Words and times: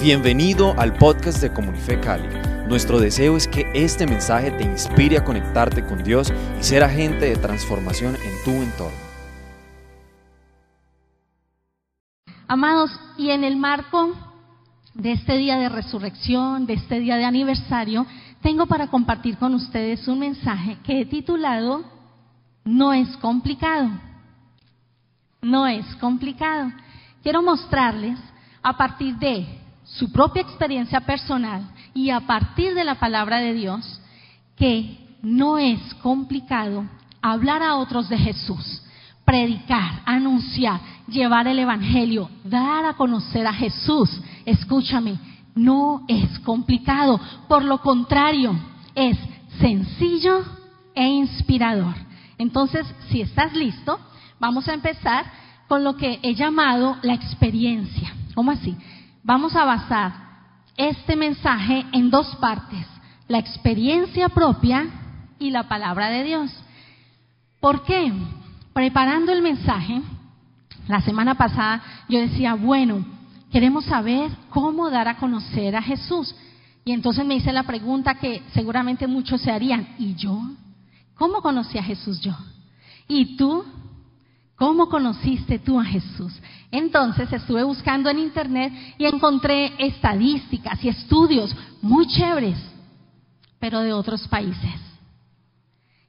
Bienvenido 0.00 0.78
al 0.78 0.92
podcast 0.92 1.40
de 1.40 1.50
Comunife 1.50 1.98
Cali. 1.98 2.28
Nuestro 2.68 3.00
deseo 3.00 3.34
es 3.34 3.48
que 3.48 3.64
este 3.74 4.06
mensaje 4.06 4.50
te 4.50 4.62
inspire 4.62 5.16
a 5.16 5.24
conectarte 5.24 5.82
con 5.86 6.04
Dios 6.04 6.30
y 6.60 6.62
ser 6.62 6.84
agente 6.84 7.24
de 7.24 7.36
transformación 7.36 8.14
en 8.14 8.44
tu 8.44 8.50
entorno. 8.62 8.98
Amados, 12.46 12.90
y 13.16 13.30
en 13.30 13.42
el 13.42 13.56
marco 13.56 14.14
de 14.92 15.12
este 15.12 15.38
día 15.38 15.56
de 15.56 15.70
resurrección, 15.70 16.66
de 16.66 16.74
este 16.74 17.00
día 17.00 17.16
de 17.16 17.24
aniversario, 17.24 18.06
tengo 18.42 18.66
para 18.66 18.88
compartir 18.88 19.38
con 19.38 19.54
ustedes 19.54 20.06
un 20.08 20.18
mensaje 20.18 20.76
que 20.84 21.00
he 21.00 21.06
titulado 21.06 21.82
No 22.66 22.92
es 22.92 23.16
complicado. 23.16 23.88
No 25.40 25.66
es 25.66 25.86
complicado. 25.96 26.70
Quiero 27.22 27.42
mostrarles 27.42 28.18
a 28.62 28.76
partir 28.76 29.16
de 29.16 29.65
su 29.86 30.10
propia 30.10 30.42
experiencia 30.42 31.00
personal 31.00 31.62
y 31.94 32.10
a 32.10 32.20
partir 32.20 32.74
de 32.74 32.84
la 32.84 32.96
palabra 32.96 33.38
de 33.38 33.54
Dios 33.54 34.00
que 34.56 34.98
no 35.22 35.58
es 35.58 35.80
complicado 36.02 36.84
hablar 37.22 37.62
a 37.62 37.76
otros 37.76 38.08
de 38.08 38.18
Jesús, 38.18 38.82
predicar, 39.24 40.02
anunciar, 40.04 40.80
llevar 41.08 41.48
el 41.48 41.58
Evangelio, 41.58 42.30
dar 42.44 42.84
a 42.84 42.94
conocer 42.94 43.46
a 43.46 43.52
Jesús. 43.52 44.10
Escúchame, 44.44 45.18
no 45.54 46.04
es 46.08 46.38
complicado, 46.40 47.20
por 47.48 47.64
lo 47.64 47.80
contrario, 47.80 48.54
es 48.94 49.18
sencillo 49.58 50.44
e 50.94 51.06
inspirador. 51.06 51.94
Entonces, 52.38 52.86
si 53.08 53.20
estás 53.20 53.54
listo, 53.54 53.98
vamos 54.38 54.68
a 54.68 54.74
empezar 54.74 55.24
con 55.66 55.82
lo 55.82 55.96
que 55.96 56.20
he 56.22 56.34
llamado 56.34 56.96
la 57.02 57.14
experiencia. 57.14 58.12
¿Cómo 58.34 58.50
así? 58.50 58.76
Vamos 59.26 59.56
a 59.56 59.64
basar 59.64 60.12
este 60.76 61.16
mensaje 61.16 61.84
en 61.92 62.10
dos 62.10 62.36
partes, 62.36 62.86
la 63.26 63.38
experiencia 63.38 64.28
propia 64.28 64.86
y 65.38 65.50
la 65.50 65.64
palabra 65.64 66.08
de 66.08 66.22
Dios. 66.22 66.52
¿Por 67.60 67.82
qué? 67.82 68.12
Preparando 68.72 69.32
el 69.32 69.42
mensaje, 69.42 70.00
la 70.86 71.00
semana 71.00 71.34
pasada 71.34 71.82
yo 72.08 72.20
decía, 72.20 72.54
bueno, 72.54 73.04
queremos 73.50 73.84
saber 73.86 74.30
cómo 74.48 74.90
dar 74.90 75.08
a 75.08 75.16
conocer 75.16 75.74
a 75.74 75.82
Jesús. 75.82 76.34
Y 76.84 76.92
entonces 76.92 77.26
me 77.26 77.34
hice 77.34 77.52
la 77.52 77.64
pregunta 77.64 78.14
que 78.14 78.44
seguramente 78.54 79.08
muchos 79.08 79.40
se 79.40 79.50
harían, 79.50 79.88
¿y 79.98 80.14
yo? 80.14 80.40
¿Cómo 81.16 81.42
conocí 81.42 81.78
a 81.78 81.82
Jesús 81.82 82.20
yo? 82.20 82.36
¿Y 83.08 83.36
tú? 83.36 83.64
¿Cómo 84.56 84.88
conociste 84.88 85.58
tú 85.58 85.78
a 85.78 85.84
Jesús? 85.84 86.32
Entonces 86.70 87.30
estuve 87.30 87.62
buscando 87.62 88.08
en 88.08 88.18
internet 88.18 88.72
y 88.96 89.04
encontré 89.04 89.72
estadísticas 89.78 90.82
y 90.82 90.88
estudios 90.88 91.54
muy 91.82 92.06
chéveres, 92.06 92.58
pero 93.60 93.80
de 93.80 93.92
otros 93.92 94.26
países. 94.28 94.80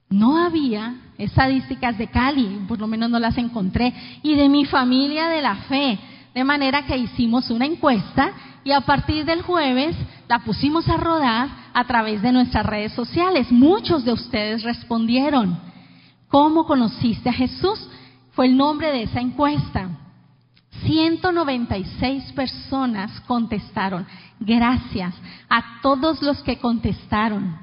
No 0.10 0.38
había 0.38 0.96
estadísticas 1.18 1.98
de 1.98 2.08
Cali, 2.08 2.62
por 2.70 2.80
lo 2.80 2.88
menos 2.88 3.10
no 3.10 3.20
las 3.20 3.38
encontré, 3.38 3.94
y 4.24 4.36
de 4.36 4.48
mi 4.48 4.64
familia 4.64 5.28
de 5.28 5.42
la 5.42 5.56
fe. 5.56 6.00
De 6.34 6.44
manera 6.46 6.86
que 6.86 6.98
hicimos 6.98 7.50
una 7.50 7.66
encuesta 7.66 8.32
y 8.64 8.72
a 8.72 8.82
partir 8.82 9.26
del 9.26 9.42
jueves 9.42 9.96
la 10.30 10.40
pusimos 10.40 10.88
a 10.88 10.96
rodar 10.96 11.50
a 11.74 11.86
través 11.86 12.22
de 12.22 12.32
nuestras 12.32 12.66
redes 12.66 12.94
sociales. 12.94 13.52
Muchos 13.52 14.06
de 14.06 14.14
ustedes 14.14 14.64
respondieron. 14.64 15.60
¿Cómo 16.30 16.66
conociste 16.66 17.30
a 17.30 17.34
Jesús? 17.34 17.90
Fue 18.38 18.46
el 18.46 18.56
nombre 18.56 18.92
de 18.92 19.02
esa 19.02 19.20
encuesta. 19.20 19.90
196 20.84 22.34
personas 22.34 23.20
contestaron. 23.22 24.06
Gracias 24.40 25.16
a 25.50 25.82
todos 25.82 26.22
los 26.22 26.44
que 26.44 26.60
contestaron. 26.60 27.58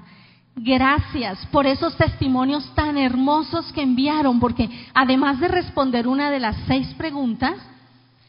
Gracias 0.56 1.47
por 1.52 1.64
esos 1.69 1.97
testimonios 1.97 2.69
tan 2.75 2.98
hermosos 2.98 3.73
que 3.73 3.83
enviaron, 3.83 4.40
porque 4.40 4.68
además 4.92 5.39
de 5.39 5.46
responder 5.46 6.08
una 6.08 6.33
de 6.33 6.40
las 6.40 6.57
seis 6.67 6.92
preguntas, 6.95 7.55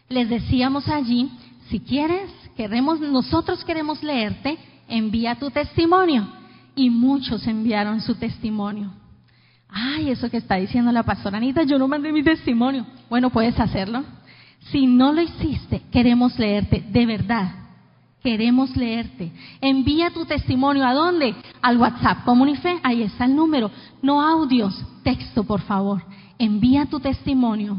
les 0.07 0.29
decíamos 0.29 0.88
allí, 0.88 1.31
si 1.69 1.79
quieres, 1.79 2.29
queremos, 2.55 3.00
nosotros 3.00 3.66
queremos 3.66 4.03
leerte, 4.03 4.59
envía 4.88 5.34
tu 5.34 5.50
testimonio. 5.50 6.28
Y 6.75 6.91
muchos 6.91 7.47
enviaron 7.47 8.01
su 8.01 8.13
testimonio. 8.13 8.91
Ay, 9.77 10.09
eso 10.09 10.29
que 10.29 10.37
está 10.37 10.55
diciendo 10.55 10.89
la 10.93 11.03
pastora 11.03 11.35
Anita, 11.35 11.63
yo 11.63 11.77
no 11.77 11.89
mandé 11.89 12.13
mi 12.13 12.23
testimonio. 12.23 12.85
Bueno, 13.09 13.29
puedes 13.29 13.59
hacerlo. 13.59 14.05
Si 14.71 14.87
no 14.87 15.11
lo 15.11 15.21
hiciste, 15.21 15.81
queremos 15.91 16.39
leerte, 16.39 16.81
de 16.87 17.05
verdad. 17.05 17.51
Queremos 18.23 18.73
leerte. 18.77 19.33
Envía 19.59 20.11
tu 20.11 20.25
testimonio 20.25 20.87
a 20.87 20.93
dónde? 20.93 21.35
Al 21.61 21.77
WhatsApp. 21.77 22.23
Comunife, 22.23 22.79
ahí 22.83 23.03
está 23.03 23.25
el 23.25 23.35
número. 23.35 23.69
No 24.01 24.21
audios, 24.21 24.81
texto, 25.03 25.43
por 25.43 25.59
favor. 25.59 26.01
Envía 26.39 26.85
tu 26.85 27.01
testimonio. 27.01 27.77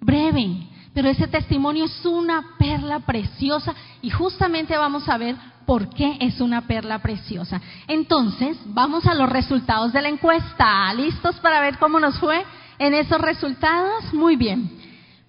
Breve, 0.00 0.68
pero 0.94 1.08
ese 1.08 1.26
testimonio 1.26 1.86
es 1.86 2.06
una 2.06 2.56
perla 2.56 3.00
preciosa 3.00 3.74
y 4.00 4.10
justamente 4.10 4.78
vamos 4.78 5.08
a 5.08 5.18
ver 5.18 5.34
por 5.66 5.90
qué 5.90 6.16
es 6.20 6.40
una 6.40 6.62
perla 6.62 7.00
preciosa. 7.00 7.60
Entonces, 7.88 8.56
vamos 8.66 9.04
a 9.06 9.14
los 9.14 9.28
resultados 9.28 9.92
de 9.92 10.00
la 10.00 10.08
encuesta. 10.08 10.92
¿Listos 10.94 11.36
para 11.40 11.60
ver 11.60 11.78
cómo 11.78 12.00
nos 12.00 12.18
fue 12.18 12.44
en 12.78 12.94
esos 12.94 13.20
resultados? 13.20 14.14
Muy 14.14 14.36
bien. 14.36 14.70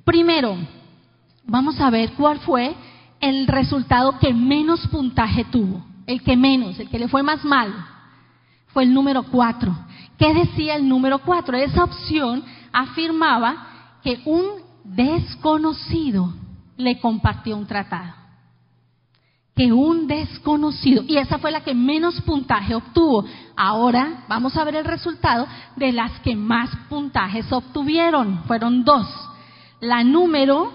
Primero, 0.05 0.55
vamos 1.45 1.79
a 1.81 1.89
ver 1.89 2.13
cuál 2.13 2.39
fue 2.39 2.75
el 3.19 3.47
resultado 3.47 4.19
que 4.19 4.33
menos 4.33 4.87
puntaje 4.87 5.43
tuvo. 5.45 5.83
El 6.05 6.21
que 6.21 6.37
menos, 6.37 6.79
el 6.79 6.87
que 6.87 6.99
le 6.99 7.09
fue 7.09 7.23
más 7.23 7.43
mal. 7.43 7.73
Fue 8.67 8.83
el 8.83 8.93
número 8.93 9.23
cuatro. 9.23 9.75
¿Qué 10.17 10.33
decía 10.33 10.75
el 10.75 10.87
número 10.87 11.19
cuatro? 11.19 11.57
Esa 11.57 11.83
opción 11.83 12.43
afirmaba 12.71 13.99
que 14.03 14.21
un 14.25 14.45
desconocido 14.83 16.33
le 16.77 16.99
compartió 16.99 17.57
un 17.57 17.65
tratado 17.65 18.26
que 19.57 19.73
un 19.73 20.07
desconocido. 20.07 21.03
Y 21.07 21.17
esa 21.17 21.39
fue 21.39 21.51
la 21.51 21.61
que 21.61 21.73
menos 21.73 22.21
puntaje 22.21 22.75
obtuvo. 22.75 23.25
Ahora 23.55 24.23
vamos 24.29 24.55
a 24.55 24.63
ver 24.63 24.75
el 24.75 24.85
resultado 24.85 25.47
de 25.75 25.91
las 25.91 26.11
que 26.19 26.35
más 26.35 26.69
puntajes 26.87 27.51
obtuvieron. 27.51 28.43
Fueron 28.43 28.85
dos. 28.85 29.07
La 29.81 30.03
número 30.03 30.71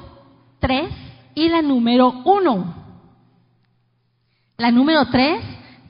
tres 0.58 0.90
y 1.34 1.48
la 1.48 1.62
número 1.62 2.22
uno. 2.24 2.74
La 4.58 4.72
número 4.72 5.06
tres 5.06 5.42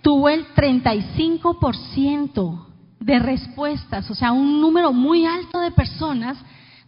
tuvo 0.02 0.28
el 0.28 0.46
35% 0.54 2.66
de 3.00 3.18
respuestas, 3.18 4.08
o 4.10 4.14
sea, 4.14 4.32
un 4.32 4.60
número 4.60 4.92
muy 4.92 5.26
alto 5.26 5.60
de 5.60 5.72
personas 5.72 6.38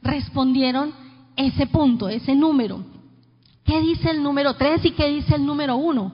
respondieron 0.02 0.92
ese 1.36 1.66
punto, 1.66 2.08
ese 2.08 2.34
número. 2.34 2.93
¿Qué 3.64 3.80
dice 3.80 4.10
el 4.10 4.22
número 4.22 4.54
3 4.54 4.84
y 4.84 4.90
qué 4.90 5.08
dice 5.08 5.36
el 5.36 5.46
número 5.46 5.76
1? 5.76 6.12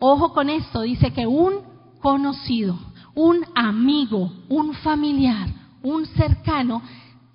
Ojo 0.00 0.32
con 0.32 0.50
esto, 0.50 0.82
dice 0.82 1.12
que 1.12 1.26
un 1.26 1.60
conocido, 2.00 2.78
un 3.14 3.44
amigo, 3.54 4.32
un 4.48 4.74
familiar, 4.74 5.48
un 5.82 6.06
cercano 6.06 6.82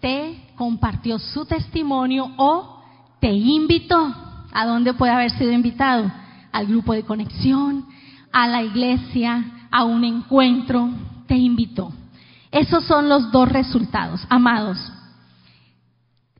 te 0.02 0.52
compartió 0.56 1.18
su 1.18 1.46
testimonio 1.46 2.32
o 2.38 2.82
te 3.20 3.32
invitó. 3.32 4.14
¿A 4.52 4.66
dónde 4.66 4.94
puede 4.94 5.14
haber 5.14 5.32
sido 5.32 5.52
invitado? 5.52 6.12
Al 6.52 6.68
grupo 6.68 6.94
de 6.94 7.04
conexión, 7.04 7.86
a 8.32 8.48
la 8.48 8.64
iglesia, 8.64 9.68
a 9.72 9.86
un 9.86 10.04
encuentro, 10.04 10.90
te 11.26 11.36
invitó. 11.36 11.92
Esos 12.52 12.84
son 12.84 13.08
los 13.08 13.32
dos 13.32 13.50
resultados, 13.50 14.26
amados 14.30 14.78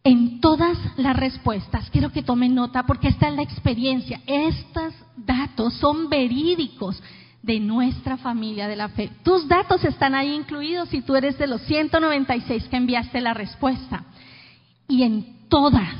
en 0.04 0.42
todas 0.42 0.78
las 0.98 1.16
respuestas. 1.16 1.90
Quiero 1.90 2.12
que 2.12 2.24
tomen 2.24 2.54
nota 2.54 2.84
porque 2.84 3.08
esta 3.08 3.30
es 3.30 3.36
la 3.36 3.42
experiencia. 3.42 4.22
Estos 4.26 4.94
datos 5.16 5.74
son 5.76 6.10
verídicos 6.10 7.02
de 7.42 7.60
nuestra 7.60 8.18
familia 8.18 8.68
de 8.68 8.76
la 8.76 8.90
fe. 8.90 9.10
Tus 9.24 9.48
datos 9.48 9.84
están 9.84 10.16
ahí 10.16 10.34
incluidos 10.34 10.90
si 10.90 11.02
tú 11.02 11.16
eres 11.16 11.38
de 11.38 11.48
los 11.48 11.62
196 11.62 12.68
que 12.68 12.78
enviaste 12.78 13.22
la 13.22 13.34
respuesta. 13.34 14.04
Y 14.88 15.04
en 15.04 15.48
todas, 15.48 15.96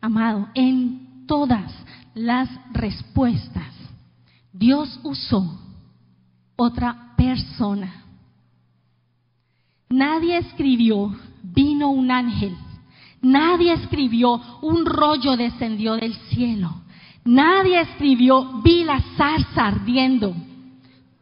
amado, 0.00 0.48
en 0.54 1.26
todas 1.26 1.72
las 2.14 2.48
respuestas, 2.72 3.72
Dios 4.52 5.00
usó 5.04 5.60
otra 6.56 7.14
persona. 7.16 8.04
Nadie 9.88 10.38
escribió, 10.38 11.14
vino 11.42 11.90
un 11.90 12.10
ángel 12.10 12.56
Nadie 13.22 13.72
escribió, 13.74 14.40
un 14.62 14.84
rollo 14.84 15.36
descendió 15.36 15.94
del 15.94 16.14
cielo. 16.28 16.82
Nadie 17.24 17.80
escribió, 17.80 18.60
vi 18.62 18.82
la 18.84 19.00
zarza 19.16 19.68
ardiendo. 19.68 20.34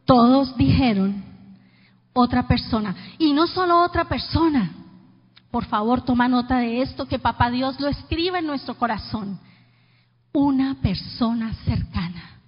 Todos 0.06 0.56
dijeron, 0.56 1.22
otra 2.14 2.48
persona. 2.48 2.96
Y 3.18 3.32
no 3.32 3.46
solo 3.46 3.82
otra 3.82 4.06
persona. 4.06 4.70
Por 5.50 5.66
favor, 5.66 6.02
toma 6.02 6.26
nota 6.26 6.58
de 6.58 6.80
esto, 6.80 7.06
que 7.06 7.18
Papá 7.18 7.50
Dios 7.50 7.78
lo 7.80 7.88
escribe 7.88 8.38
en 8.38 8.46
nuestro 8.46 8.74
corazón. 8.74 9.38
una 10.32 10.76
persona 10.80 11.52
cercana, 11.64 12.38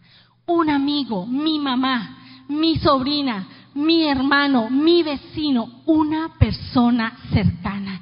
un 0.46 0.70
amigo, 0.70 1.26
mi 1.26 1.58
mamá, 1.58 2.44
mi 2.48 2.76
sobrina, 2.78 3.48
mi 3.74 4.04
hermano, 4.04 4.70
mi 4.70 5.02
vecino, 5.02 5.82
una 5.86 6.32
persona 6.38 7.18
cercana. 7.32 8.00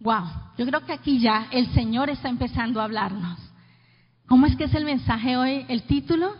Wow, 0.00 0.24
yo 0.56 0.66
creo 0.66 0.84
que 0.86 0.92
aquí 0.92 1.20
ya 1.20 1.48
el 1.50 1.72
Señor 1.74 2.08
está 2.08 2.28
empezando 2.28 2.80
a 2.80 2.84
hablarnos. 2.84 3.38
¿Cómo 4.26 4.46
es 4.46 4.56
que 4.56 4.64
es 4.64 4.74
el 4.74 4.84
mensaje 4.84 5.36
hoy? 5.36 5.66
El 5.68 5.82
título 5.82 6.34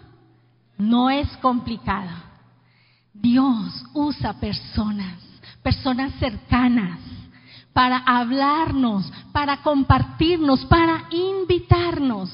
no 0.79 1.11
es 1.11 1.29
complicado. 1.39 2.11
Dios 3.12 3.85
usa 3.93 4.41
personas, 4.41 5.19
personas 5.62 6.15
cercanas, 6.15 7.01
para 7.73 7.99
hablarnos, 7.99 9.12
para 9.33 9.63
compartirnos, 9.63 10.65
para 10.65 11.05
invitarnos. 11.11 12.31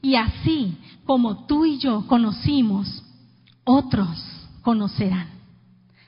Y 0.00 0.14
así 0.14 0.78
como 1.04 1.46
tú 1.46 1.66
y 1.66 1.78
yo 1.78 2.06
conocimos, 2.06 3.02
otros 3.64 4.24
conocerán. 4.62 5.28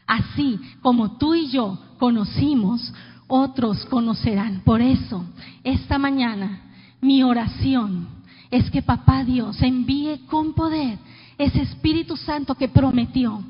Así 0.06 0.58
como 0.80 1.18
tú 1.18 1.34
y 1.34 1.50
yo 1.50 1.78
conocimos, 1.98 2.92
otros 3.26 3.84
conocerán. 3.86 4.60
Por 4.64 4.80
eso, 4.82 5.24
esta 5.62 5.98
mañana, 5.98 6.60
mi 7.00 7.22
oración 7.22 8.08
es 8.50 8.70
que 8.70 8.82
Papá 8.82 9.24
Dios 9.24 9.60
envíe 9.62 10.20
con 10.26 10.54
poder 10.54 10.98
ese 11.38 11.62
Espíritu 11.62 12.16
Santo 12.16 12.54
que 12.54 12.68
prometió. 12.68 13.42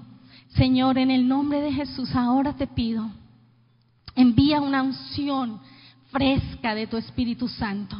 Señor, 0.56 0.98
en 0.98 1.10
el 1.10 1.26
nombre 1.26 1.60
de 1.60 1.72
Jesús, 1.72 2.14
ahora 2.14 2.54
te 2.54 2.66
pido, 2.66 3.10
envía 4.14 4.60
una 4.60 4.82
unción 4.82 5.60
fresca 6.10 6.74
de 6.74 6.86
tu 6.86 6.96
Espíritu 6.96 7.48
Santo. 7.48 7.96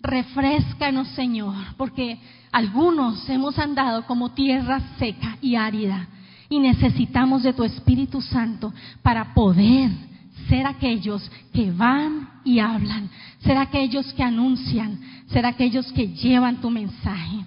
Refrescanos, 0.00 1.08
Señor, 1.08 1.54
porque 1.78 2.18
algunos 2.52 3.28
hemos 3.28 3.58
andado 3.58 4.06
como 4.06 4.32
tierra 4.32 4.80
seca 4.98 5.38
y 5.40 5.56
árida 5.56 6.08
y 6.50 6.58
necesitamos 6.58 7.42
de 7.42 7.54
tu 7.54 7.64
Espíritu 7.64 8.20
Santo 8.20 8.72
para 9.02 9.32
poder 9.32 9.90
ser 10.48 10.66
aquellos 10.66 11.30
que 11.52 11.70
van 11.70 12.28
y 12.44 12.58
hablan, 12.58 13.10
ser 13.40 13.56
aquellos 13.56 14.12
que 14.14 14.22
anuncian, 14.22 15.00
ser 15.28 15.46
aquellos 15.46 15.92
que 15.92 16.08
llevan 16.08 16.60
tu 16.60 16.70
mensaje. 16.70 17.44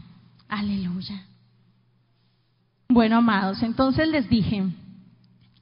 Aleluya. 0.47 1.23
Bueno, 2.89 3.17
amados, 3.17 3.61
entonces 3.63 4.07
les 4.07 4.29
dije 4.29 4.63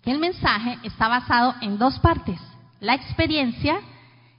que 0.03 0.11
el 0.11 0.19
mensaje 0.19 0.77
está 0.83 1.07
basado 1.07 1.55
en 1.61 1.77
dos 1.77 1.99
partes, 1.99 2.39
la 2.79 2.93
experiencia 2.93 3.79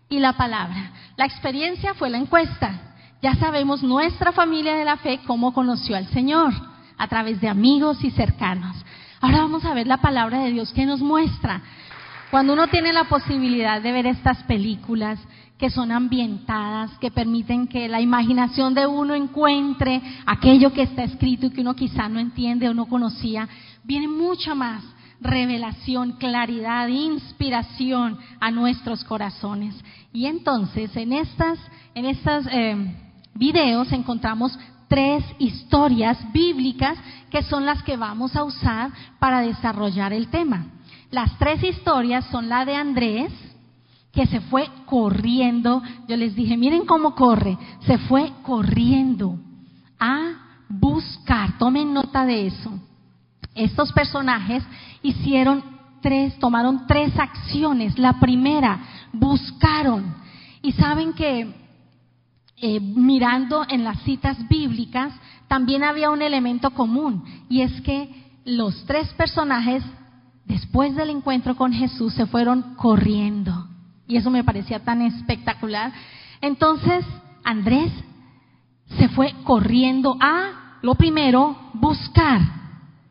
y 0.09 0.21
la 0.21 0.35
palabra. 0.35 0.93
La 1.17 1.27
experiencia 1.27 1.95
fue 1.95 2.11
la 2.11 2.19
encuesta. 2.19 2.95
Ya 3.23 3.35
sabemos 3.35 3.83
nuestra 3.83 4.33
familia 4.33 4.77
de 4.77 4.85
la 4.85 4.99
fe 4.99 5.21
cómo 5.27 5.53
conoció 5.53 5.97
al 5.97 6.07
Señor, 6.09 6.53
a 6.97 7.09
través 7.09 7.41
de 7.41 7.49
amigos 7.49 8.05
y 8.05 8.11
cercanos. 8.11 8.77
Ahora 9.21 9.39
vamos 9.39 9.65
a 9.65 9.75
ver 9.75 9.87
la 9.87 9.97
palabra 9.97 10.41
de 10.41 10.53
Dios 10.53 10.73
que 10.73 10.87
nos 10.87 11.01
muestra. 11.01 11.63
Cuando 12.31 12.55
uno 12.55 12.67
tiene 12.67 12.93
la 12.93 13.05
posibilidad 13.05 13.81
de 13.81 13.93
ver 13.93 14.07
estas 14.07 14.43
películas 14.45 15.19
que 15.59 15.71
son 15.71 15.93
ambientadas, 15.93 16.91
que 16.99 17.11
permiten 17.11 17.67
que 17.67 17.89
la 17.89 18.01
imaginación 18.01 18.75
de 18.75 18.87
uno 18.87 19.15
encuentre 19.15 20.03
aquello 20.27 20.73
que 20.73 20.83
está 20.83 21.05
escrito 21.05 21.47
y 21.47 21.51
que 21.51 21.61
uno 21.61 21.75
quizá 21.75 22.09
no 22.09 22.19
entiende 22.19 22.69
o 22.69 22.75
no 22.75 22.87
conocía, 22.87 23.49
viene 23.85 24.09
mucha 24.09 24.55
más 24.55 24.83
revelación, 25.21 26.13
claridad, 26.13 26.89
inspiración 26.89 28.19
a 28.41 28.51
nuestros 28.51 29.03
corazones. 29.05 29.75
Y 30.13 30.27
entonces 30.27 30.95
en 30.97 31.13
estas, 31.13 31.59
en 31.95 32.05
estos 32.07 32.47
eh, 32.51 32.77
videos 33.35 33.93
encontramos 33.93 34.59
tres 34.89 35.25
historias 35.39 36.19
bíblicas 36.33 36.99
que 37.31 37.43
son 37.45 37.65
las 37.65 37.83
que 37.83 37.97
vamos 37.97 38.37
a 38.37 38.45
usar 38.45 38.91
para 39.19 39.41
desarrollar 39.41 40.13
el 40.13 40.29
tema. 40.29 40.67
Las 41.11 41.37
tres 41.39 41.63
historias 41.63 42.25
son 42.27 42.49
la 42.49 42.65
de 42.65 42.75
Andrés, 42.75 43.33
que 44.13 44.27
se 44.27 44.41
fue 44.41 44.69
corriendo. 44.87 45.83
Yo 46.09 46.17
les 46.17 46.35
dije, 46.35 46.57
miren 46.57 46.87
cómo 46.87 47.15
corre. 47.15 47.57
Se 47.81 47.99
fue 47.99 48.33
corriendo 48.43 49.39
a 50.01 50.63
buscar. 50.69 51.59
Tomen 51.59 51.93
nota 51.93 52.25
de 52.25 52.47
eso. 52.47 52.73
Estos 53.55 53.93
personajes 53.93 54.65
hicieron 55.03 55.63
tres, 56.01 56.39
tomaron 56.39 56.87
tres 56.87 57.17
acciones. 57.19 57.99
La 57.99 58.19
primera, 58.19 58.79
buscaron. 59.13 60.15
Y 60.63 60.73
saben 60.73 61.13
que 61.13 61.55
eh, 62.59 62.81
mirando 62.81 63.67
en 63.69 63.85
las 63.85 64.01
citas 64.01 64.37
bíblicas, 64.49 65.13
también 65.47 65.85
había 65.85 66.11
un 66.11 66.23
elemento 66.23 66.71
común. 66.71 67.23
Y 67.49 67.61
es 67.61 67.81
que 67.83 68.09
los 68.45 68.85
tres 68.87 69.13
personajes 69.15 69.83
después 70.47 70.95
del 70.95 71.11
encuentro 71.11 71.57
con 71.57 71.73
Jesús 71.73 72.15
se 72.15 72.27
fueron 72.27 72.75
corriendo. 72.77 73.69
Y 74.07 74.17
eso 74.17 74.31
me 74.31 74.45
parecía 74.45 74.81
tan 74.81 75.03
espectacular. 75.03 75.93
Entonces, 76.41 77.05
Andrés 77.45 77.93
se 78.99 79.09
fue 79.09 79.35
corriendo 79.45 80.17
a, 80.21 80.79
lo 80.83 80.95
primero, 80.95 81.71
buscar. 81.75 82.41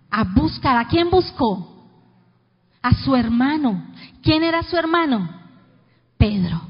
A 0.10 0.24
buscar. 0.24 0.78
¿A 0.78 0.88
quién 0.88 1.10
buscó? 1.10 1.86
A 2.82 2.94
su 2.94 3.16
hermano. 3.16 3.88
¿Quién 4.22 4.44
era 4.44 4.64
su 4.64 4.78
hermano? 4.78 5.30
Pedro. 6.18 6.62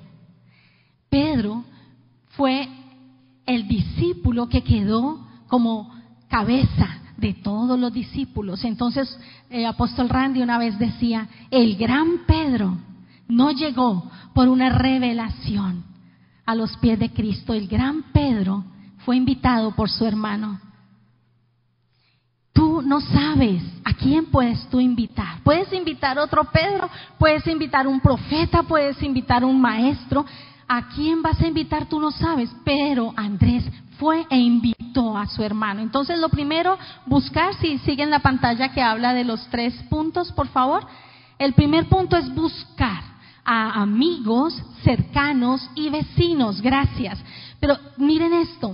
Pedro 1.10 1.64
fue 2.30 2.68
el 3.46 3.68
discípulo 3.68 4.50
que 4.50 4.64
quedó 4.64 5.28
como 5.48 5.94
cabeza 6.28 7.05
de 7.18 7.34
todos 7.34 7.80
los 7.80 7.94
discípulos. 7.94 8.64
Entonces, 8.64 9.18
el 9.50 9.66
apóstol 9.66 10.10
Randy 10.10 10.42
una 10.42 10.58
vez 10.58 10.78
decía, 10.78 11.28
el 11.52 11.76
gran 11.76 12.26
Pedro 12.26 12.78
no 13.28 13.52
llegó 13.52 14.10
por 14.34 14.48
una 14.48 14.70
revelación 14.70 15.84
a 16.46 16.56
los 16.56 16.76
pies 16.78 17.00
de 17.00 17.12
Cristo. 17.12 17.54
El 17.54 17.68
gran 17.68 18.04
Pedro 18.12 18.64
fue 19.00 19.16
invitado 19.16 19.72
por 19.72 19.90
su 19.90 20.06
hermano. 20.06 20.60
Tú 22.54 22.82
no 22.82 23.02
sabes 23.02 23.62
a 23.84 23.94
quién 23.94 24.28
puedes 24.28 24.66
tú 24.70 24.80
invitar. 24.80 25.42
Puedes 25.44 25.72
invitar 25.74 26.18
otro 26.18 26.46
Pedro, 26.46 26.90
puedes 27.20 27.46
invitar 27.48 27.86
un 27.88 28.00
profeta, 28.00 28.64
puedes 28.64 29.02
invitar 29.04 29.44
un 29.44 29.60
maestro. 29.60 30.26
¿A 30.68 30.88
quién 30.90 31.22
vas 31.22 31.40
a 31.42 31.48
invitar? 31.48 31.88
Tú 31.88 32.00
no 32.00 32.12
sabes. 32.12 32.50
Pero 32.64 33.14
Andrés 33.16 33.70
fue 33.98 34.26
e 34.30 34.38
invitó 34.38 34.75
a 34.96 35.28
su 35.28 35.44
hermano. 35.44 35.82
Entonces, 35.82 36.20
lo 36.20 36.30
primero, 36.30 36.78
buscar, 37.06 37.54
si 37.56 37.78
siguen 37.80 38.10
la 38.10 38.20
pantalla 38.20 38.70
que 38.72 38.82
habla 38.82 39.14
de 39.14 39.26
los 39.26 39.46
tres 39.50 39.74
puntos, 39.90 40.32
por 40.32 40.48
favor. 40.48 40.88
El 41.38 41.54
primer 41.54 41.90
punto 41.90 42.16
es 42.16 42.34
buscar 42.34 43.04
a 43.44 43.82
amigos, 43.82 44.60
cercanos 44.84 45.70
y 45.76 45.90
vecinos. 45.90 46.62
Gracias. 46.62 47.20
Pero 47.60 47.78
miren 47.98 48.34
esto. 48.34 48.74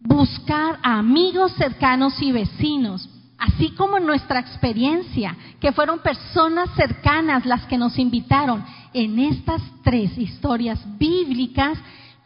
Buscar 0.00 0.78
a 0.82 0.98
amigos, 0.98 1.52
cercanos 1.52 2.20
y 2.22 2.32
vecinos. 2.32 3.08
Así 3.38 3.70
como 3.70 3.98
nuestra 4.00 4.40
experiencia, 4.40 5.36
que 5.60 5.72
fueron 5.72 6.00
personas 6.00 6.70
cercanas 6.74 7.46
las 7.46 7.64
que 7.66 7.78
nos 7.78 7.98
invitaron 7.98 8.64
en 8.92 9.18
estas 9.18 9.62
tres 9.82 10.16
historias 10.18 10.78
bíblicas, 10.98 11.78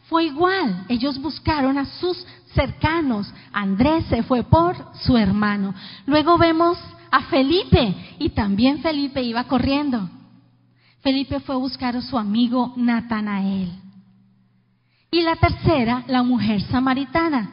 fue 0.08 0.25
igual. 0.25 0.84
Ellos 0.88 1.20
buscaron 1.20 1.78
a 1.78 1.84
sus 1.84 2.26
cercanos. 2.54 3.32
Andrés 3.52 4.04
se 4.06 4.23
fue 4.23 4.42
por 4.42 4.76
su 4.94 5.16
hermano. 5.16 5.75
Luego 6.06 6.38
vemos 6.38 6.78
a 7.11 7.23
Felipe 7.23 7.94
y 8.18 8.30
también 8.30 8.80
Felipe 8.80 9.23
iba 9.23 9.44
corriendo. 9.44 10.08
Felipe 11.00 11.40
fue 11.40 11.54
a 11.54 11.58
buscar 11.58 11.96
a 11.96 12.02
su 12.02 12.16
amigo 12.16 12.73
Natanael. 12.76 13.70
Y 15.11 15.20
la 15.20 15.37
tercera, 15.37 16.02
la 16.08 16.23
mujer 16.23 16.62
samaritana. 16.62 17.50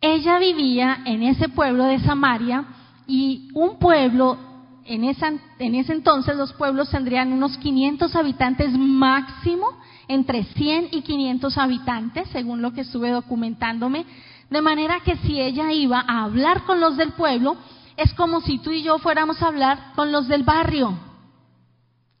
Ella 0.00 0.38
vivía 0.38 1.00
en 1.04 1.22
ese 1.22 1.48
pueblo 1.48 1.84
de 1.84 1.98
Samaria 2.00 2.64
y 3.06 3.48
un 3.54 3.78
pueblo, 3.78 4.38
en, 4.86 5.04
en 5.04 5.74
ese 5.74 5.92
entonces 5.92 6.36
los 6.36 6.52
pueblos 6.52 6.90
tendrían 6.90 7.32
unos 7.32 7.56
500 7.58 8.14
habitantes 8.16 8.72
máximo 8.76 9.66
entre 10.08 10.44
100 10.44 10.88
y 10.92 11.02
500 11.02 11.56
habitantes, 11.58 12.28
según 12.30 12.62
lo 12.62 12.72
que 12.72 12.82
estuve 12.82 13.10
documentándome, 13.10 14.04
de 14.50 14.62
manera 14.62 15.00
que 15.00 15.16
si 15.16 15.40
ella 15.40 15.72
iba 15.72 16.04
a 16.06 16.24
hablar 16.24 16.64
con 16.64 16.80
los 16.80 16.96
del 16.96 17.12
pueblo, 17.12 17.56
es 17.96 18.12
como 18.14 18.40
si 18.40 18.58
tú 18.58 18.70
y 18.70 18.82
yo 18.82 18.98
fuéramos 18.98 19.40
a 19.42 19.46
hablar 19.46 19.92
con 19.94 20.12
los 20.12 20.28
del 20.28 20.42
barrio, 20.42 20.98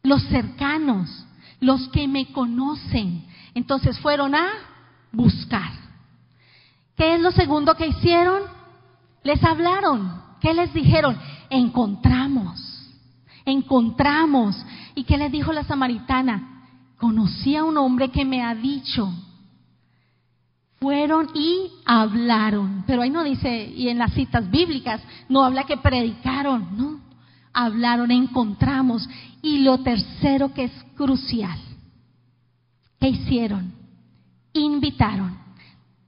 los 0.02 0.22
cercanos, 0.24 1.26
los 1.60 1.88
que 1.88 2.08
me 2.08 2.32
conocen. 2.32 3.24
Entonces 3.54 3.98
fueron 4.00 4.34
a 4.34 4.48
buscar. 5.12 5.70
¿Qué 6.96 7.14
es 7.14 7.20
lo 7.20 7.32
segundo 7.32 7.74
que 7.74 7.88
hicieron? 7.88 8.42
Les 9.22 9.42
hablaron. 9.42 10.22
¿Qué 10.40 10.54
les 10.54 10.72
dijeron? 10.72 11.18
Encontramos, 11.54 12.60
encontramos. 13.44 14.56
¿Y 14.94 15.04
qué 15.04 15.16
les 15.16 15.30
dijo 15.30 15.52
la 15.52 15.64
samaritana? 15.64 16.54
conocí 17.04 17.54
a 17.54 17.64
un 17.64 17.76
hombre 17.76 18.10
que 18.10 18.24
me 18.24 18.42
ha 18.42 18.54
dicho, 18.54 19.12
fueron 20.80 21.28
y 21.34 21.70
hablaron. 21.84 22.84
Pero 22.86 23.02
ahí 23.02 23.10
no 23.10 23.22
dice, 23.22 23.72
y 23.76 23.88
en 23.88 23.98
las 23.98 24.14
citas 24.14 24.50
bíblicas, 24.50 25.02
no 25.28 25.44
habla 25.44 25.64
que 25.64 25.76
predicaron, 25.76 26.76
no, 26.78 27.00
hablaron, 27.52 28.10
encontramos. 28.10 29.06
Y 29.42 29.58
lo 29.58 29.78
tercero 29.80 30.54
que 30.54 30.64
es 30.64 30.72
crucial, 30.96 31.58
¿qué 32.98 33.08
hicieron? 33.08 33.74
Invitaron. 34.54 35.36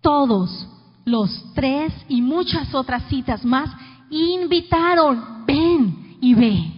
Todos 0.00 0.66
los 1.04 1.52
tres 1.54 1.92
y 2.08 2.22
muchas 2.22 2.74
otras 2.74 3.02
citas 3.10 3.44
más 3.44 3.68
invitaron, 4.10 5.44
ven 5.46 6.16
y 6.20 6.34
ve, 6.34 6.72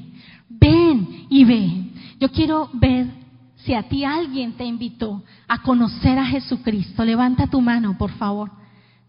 ven 0.48 1.26
y 1.28 1.44
ve. 1.44 1.84
Yo 2.18 2.30
quiero 2.30 2.70
ver 2.72 3.06
si 3.56 3.74
a 3.74 3.82
ti 3.82 4.04
alguien 4.04 4.54
te 4.54 4.64
invitó 4.64 5.22
a 5.46 5.62
conocer 5.62 6.18
a 6.18 6.26
Jesucristo. 6.26 7.04
Levanta 7.04 7.46
tu 7.46 7.60
mano, 7.60 7.96
por 7.98 8.10
favor. 8.12 8.50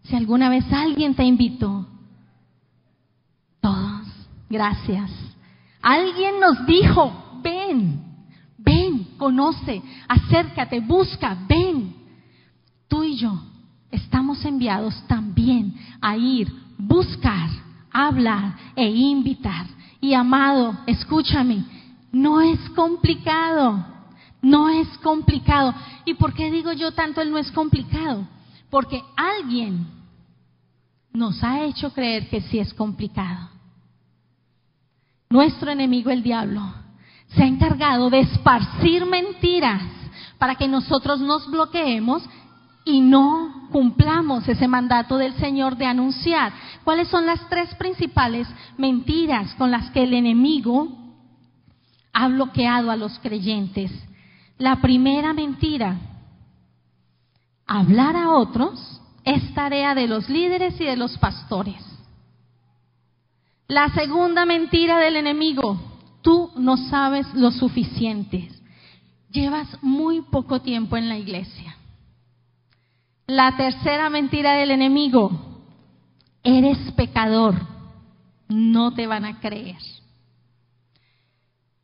Si 0.04 0.14
alguna 0.14 0.48
vez 0.48 0.64
alguien 0.72 1.14
te 1.14 1.24
invitó. 1.24 1.86
Todos, 3.60 4.06
gracias. 4.48 5.10
Alguien 5.82 6.40
nos 6.40 6.66
dijo, 6.66 7.40
ven, 7.42 8.02
ven, 8.58 9.08
conoce, 9.16 9.82
acércate, 10.08 10.80
busca, 10.80 11.36
ven. 11.48 11.94
Tú 12.88 13.02
y 13.04 13.16
yo 13.16 13.40
estamos 13.90 14.44
enviados 14.44 15.02
también 15.06 15.74
a 16.00 16.16
ir, 16.16 16.52
buscar, 16.78 17.48
hablar 17.92 18.56
e 18.76 18.86
invitar. 18.86 19.66
Y 20.00 20.14
amado, 20.14 20.78
escúchame, 20.86 21.64
no 22.12 22.40
es 22.40 22.58
complicado, 22.70 23.84
no 24.42 24.68
es 24.68 24.88
complicado. 24.98 25.74
¿Y 26.04 26.14
por 26.14 26.32
qué 26.32 26.50
digo 26.50 26.72
yo 26.72 26.92
tanto 26.92 27.20
el 27.20 27.30
no 27.30 27.38
es 27.38 27.50
complicado? 27.52 28.26
Porque 28.70 29.02
alguien 29.16 29.86
nos 31.12 31.42
ha 31.42 31.64
hecho 31.64 31.92
creer 31.92 32.28
que 32.28 32.40
sí 32.40 32.58
es 32.58 32.72
complicado. 32.74 33.50
Nuestro 35.28 35.70
enemigo, 35.70 36.10
el 36.10 36.22
diablo, 36.22 36.62
se 37.28 37.42
ha 37.42 37.46
encargado 37.46 38.10
de 38.10 38.20
esparcir 38.20 39.06
mentiras 39.06 39.82
para 40.38 40.54
que 40.54 40.66
nosotros 40.66 41.20
nos 41.20 41.48
bloqueemos 41.50 42.22
y 42.84 43.00
no 43.00 43.68
cumplamos 43.70 44.48
ese 44.48 44.66
mandato 44.66 45.18
del 45.18 45.34
Señor 45.34 45.76
de 45.76 45.86
anunciar. 45.86 46.52
¿Cuáles 46.84 47.08
son 47.08 47.26
las 47.26 47.48
tres 47.48 47.74
principales 47.74 48.48
mentiras 48.76 49.54
con 49.54 49.70
las 49.70 49.90
que 49.90 50.02
el 50.02 50.14
enemigo 50.14 50.88
ha 52.12 52.28
bloqueado 52.28 52.90
a 52.90 52.96
los 52.96 53.18
creyentes? 53.18 53.92
La 54.58 54.76
primera 54.80 55.32
mentira, 55.32 55.98
hablar 57.66 58.16
a 58.16 58.30
otros 58.30 59.00
es 59.24 59.54
tarea 59.54 59.94
de 59.94 60.06
los 60.06 60.28
líderes 60.28 60.80
y 60.80 60.84
de 60.84 60.96
los 60.96 61.16
pastores. 61.18 61.82
La 63.68 63.88
segunda 63.90 64.44
mentira 64.44 64.98
del 64.98 65.16
enemigo, 65.16 65.80
tú 66.22 66.50
no 66.56 66.76
sabes 66.76 67.32
lo 67.34 67.52
suficiente. 67.52 68.48
Llevas 69.30 69.68
muy 69.80 70.22
poco 70.22 70.60
tiempo 70.60 70.96
en 70.96 71.08
la 71.08 71.16
iglesia. 71.16 71.76
La 73.30 73.56
tercera 73.56 74.10
mentira 74.10 74.54
del 74.54 74.72
enemigo, 74.72 75.30
eres 76.42 76.78
pecador, 76.96 77.54
no 78.48 78.92
te 78.92 79.06
van 79.06 79.24
a 79.24 79.38
creer. 79.38 79.76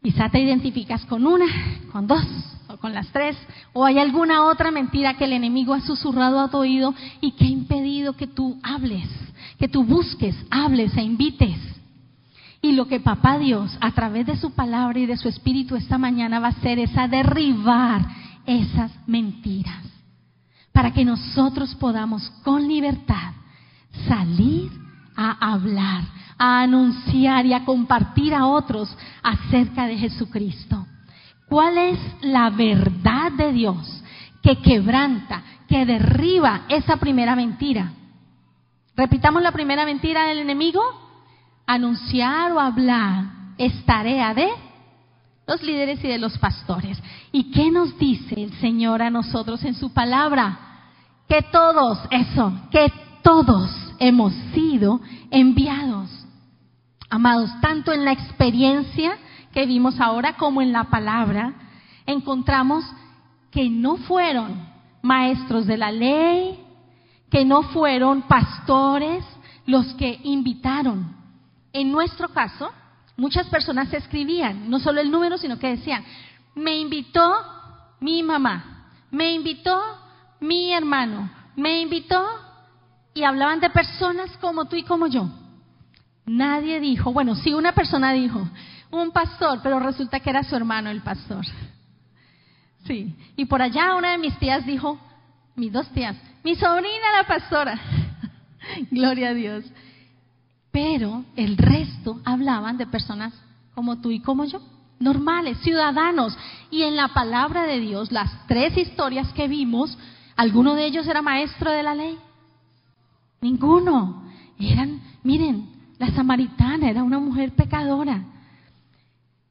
Quizá 0.03 0.29
te 0.29 0.41
identificas 0.41 1.05
con 1.05 1.25
una, 1.25 1.47
con 1.93 2.09
dos 2.09 2.27
o 2.67 2.79
con 2.79 2.93
las 2.93 3.07
tres, 3.13 3.37
o 3.73 3.85
hay 3.85 4.01
alguna 4.01 4.43
otra 4.47 4.73
mentira 4.73 5.15
que 5.15 5.27
el 5.27 5.35
enemigo 5.35 5.73
ha 5.73 5.83
susurrado 5.83 6.41
a 6.41 6.51
tu 6.51 6.57
oído 6.57 6.93
y 7.21 7.31
que 7.31 7.45
ha 7.45 7.49
impedido 7.49 8.15
que 8.15 8.27
tú 8.27 8.59
hables, 8.65 9.09
que 9.57 9.69
tú 9.69 9.85
busques, 9.85 10.35
hables 10.51 10.97
e 10.97 11.03
invites. 11.05 11.61
Y 12.61 12.73
lo 12.73 12.89
que 12.89 12.99
papá 12.99 13.39
Dios, 13.39 13.79
a 13.81 13.93
través 13.93 14.27
de 14.27 14.37
su 14.37 14.51
palabra 14.51 14.99
y 14.99 15.07
de 15.07 15.17
su 15.17 15.29
espíritu 15.29 15.77
esta 15.77 15.97
mañana 15.97 16.41
va 16.41 16.49
a 16.49 16.59
hacer 16.59 16.81
es 16.81 16.99
a 16.99 17.07
derribar 17.07 18.05
esas 18.47 18.91
mentiras 19.07 19.96
para 20.77 20.91
que 20.91 21.07
nosotros 21.07 21.75
podamos 21.77 22.31
con 22.45 22.69
libertad 22.69 23.33
salir 24.07 24.71
a 25.17 25.55
hablar, 25.55 26.03
a 26.37 26.61
anunciar 26.61 27.47
y 27.47 27.55
a 27.55 27.65
compartir 27.65 28.35
a 28.35 28.45
otros 28.45 28.95
acerca 29.23 29.87
de 29.87 29.97
Jesucristo. 29.97 30.87
¿Cuál 31.49 31.79
es 31.79 31.99
la 32.21 32.51
verdad 32.51 33.33
de 33.33 33.53
Dios 33.53 34.03
que 34.43 34.61
quebranta, 34.61 35.43
que 35.67 35.87
derriba 35.87 36.67
esa 36.69 36.99
primera 36.99 37.35
mentira? 37.35 37.93
Repitamos 38.95 39.43
la 39.43 39.53
primera 39.53 39.87
mentira 39.87 40.27
del 40.27 40.41
enemigo. 40.41 40.83
Anunciar 41.67 42.53
o 42.53 42.61
hablar 42.61 43.25
es 43.57 43.83
tarea 43.87 44.35
de 44.35 44.51
los 45.47 45.63
líderes 45.63 46.03
y 46.05 46.09
de 46.09 46.19
los 46.19 46.37
pastores. 46.39 46.99
¿Y 47.33 47.51
qué 47.51 47.71
nos 47.71 47.97
dice 47.99 48.35
el 48.37 48.53
Señor 48.61 49.03
a 49.03 49.11
nosotros 49.11 49.65
en 49.65 49.75
su 49.75 49.93
palabra? 49.93 50.67
que 51.29 51.43
todos, 51.43 51.99
eso, 52.11 52.53
que 52.71 52.93
todos 53.23 53.71
hemos 53.99 54.33
sido 54.55 55.01
enviados. 55.31 56.11
Amados, 57.11 57.51
tanto 57.61 57.93
en 57.93 58.05
la 58.05 58.13
experiencia 58.13 59.19
que 59.53 59.67
vimos 59.67 60.01
ahora 60.01 60.37
como 60.37 60.63
en 60.63 60.73
la 60.73 60.85
palabra, 60.85 61.55
encontramos 62.05 62.85
que 63.51 63.69
no 63.71 63.97
fueron 63.97 64.69
maestros 65.03 65.67
de 65.67 65.77
la 65.77 65.91
ley, 65.91 66.61
que 67.31 67.45
no 67.45 67.63
fueron 67.63 68.23
pastores 68.23 69.25
los 69.67 69.95
que 69.95 70.21
invitaron. 70.25 71.17
En 71.73 71.91
nuestro 71.91 72.29
caso, 72.29 72.71
muchas 73.17 73.47
personas 73.49 73.93
escribían, 73.93 74.69
no 74.71 74.79
solo 74.79 75.01
el 75.01 75.11
número, 75.11 75.39
sino 75.39 75.59
que 75.59 75.77
decían, 75.77 76.05
me 76.55 76.77
invitó 76.79 77.35
mi 78.01 78.23
mamá, 78.23 78.91
me 79.11 79.33
invitó 79.33 79.81
mi 80.41 80.73
hermano 80.73 81.31
me 81.57 81.81
invitó 81.81 82.23
y 83.15 83.25
hablaban 83.25 83.61
de 83.61 83.71
personas 83.71 84.31
como 84.39 84.67
tú 84.67 84.77
y 84.77 84.83
como 84.83 85.07
yo. 85.07 85.29
Nadie 86.27 86.81
dijo, 86.81 87.13
bueno, 87.13 87.35
sí 87.35 87.55
una 87.55 87.73
persona 87.73 88.13
dijo, 88.13 88.47
un 88.91 89.11
pastor, 89.11 89.61
pero 89.63 89.81
resulta 89.81 90.21
que 90.21 90.31
era 90.31 90.43
su 90.43 90.55
hermano 90.55 90.91
el 90.91 91.01
pastor. 91.01 91.45
Sí, 92.85 93.17
y 93.37 93.47
por 93.47 93.63
allá 93.63 93.95
una 93.95 94.13
de 94.13 94.19
mis 94.19 94.39
tías 94.39 94.65
dijo, 94.67 95.01
mis 95.57 95.73
dos 95.73 95.89
tías, 95.93 96.17
mi 96.45 96.55
sobrina 96.55 97.13
la 97.17 97.27
pastora. 97.27 97.81
Gloria 98.91 99.31
a 99.31 99.35
Dios. 99.35 99.65
Pero 100.77 101.25
el 101.37 101.57
resto 101.57 102.21
hablaban 102.23 102.77
de 102.77 102.87
personas 102.87 103.33
como 103.75 104.03
tú 104.03 104.11
y 104.11 104.21
como 104.21 104.45
yo, 104.45 104.61
normales, 104.99 105.57
ciudadanos. 105.63 106.37
Y 106.71 106.83
en 106.83 106.97
la 106.97 107.09
palabra 107.09 107.63
de 107.63 107.81
Dios, 107.81 108.13
las 108.13 108.47
tres 108.47 108.77
historias 108.77 109.33
que 109.33 109.49
vimos 109.49 109.97
¿Alguno 110.37 110.75
de 110.75 110.85
ellos 110.85 111.07
era 111.07 111.23
maestro 111.23 111.71
de 111.71 111.83
la 111.83 111.95
ley? 111.95 112.19
Ninguno. 113.41 114.23
Eran, 114.59 115.01
miren, 115.23 115.67
la 115.99 116.11
samaritana 116.11 116.91
era 116.91 117.03
una 117.03 117.19
mujer 117.19 117.53
pecadora. 117.55 118.23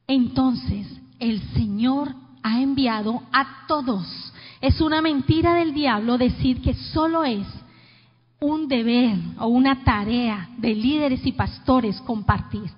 Entonces, 0.07 0.87
el 1.19 1.41
Señor 1.53 2.13
ha 2.43 2.61
enviado 2.61 3.23
a 3.33 3.65
todos. 3.67 4.31
Es 4.61 4.79
una 4.79 5.01
mentira 5.01 5.55
del 5.55 5.73
diablo 5.73 6.19
decir 6.19 6.61
que 6.61 6.75
solo 6.75 7.23
es 7.23 7.47
un 8.39 8.67
deber 8.67 9.17
o 9.39 9.47
una 9.47 9.83
tarea 9.83 10.49
de 10.57 10.75
líderes 10.75 11.25
y 11.25 11.31
pastores 11.31 11.99
compartir. 12.01 12.69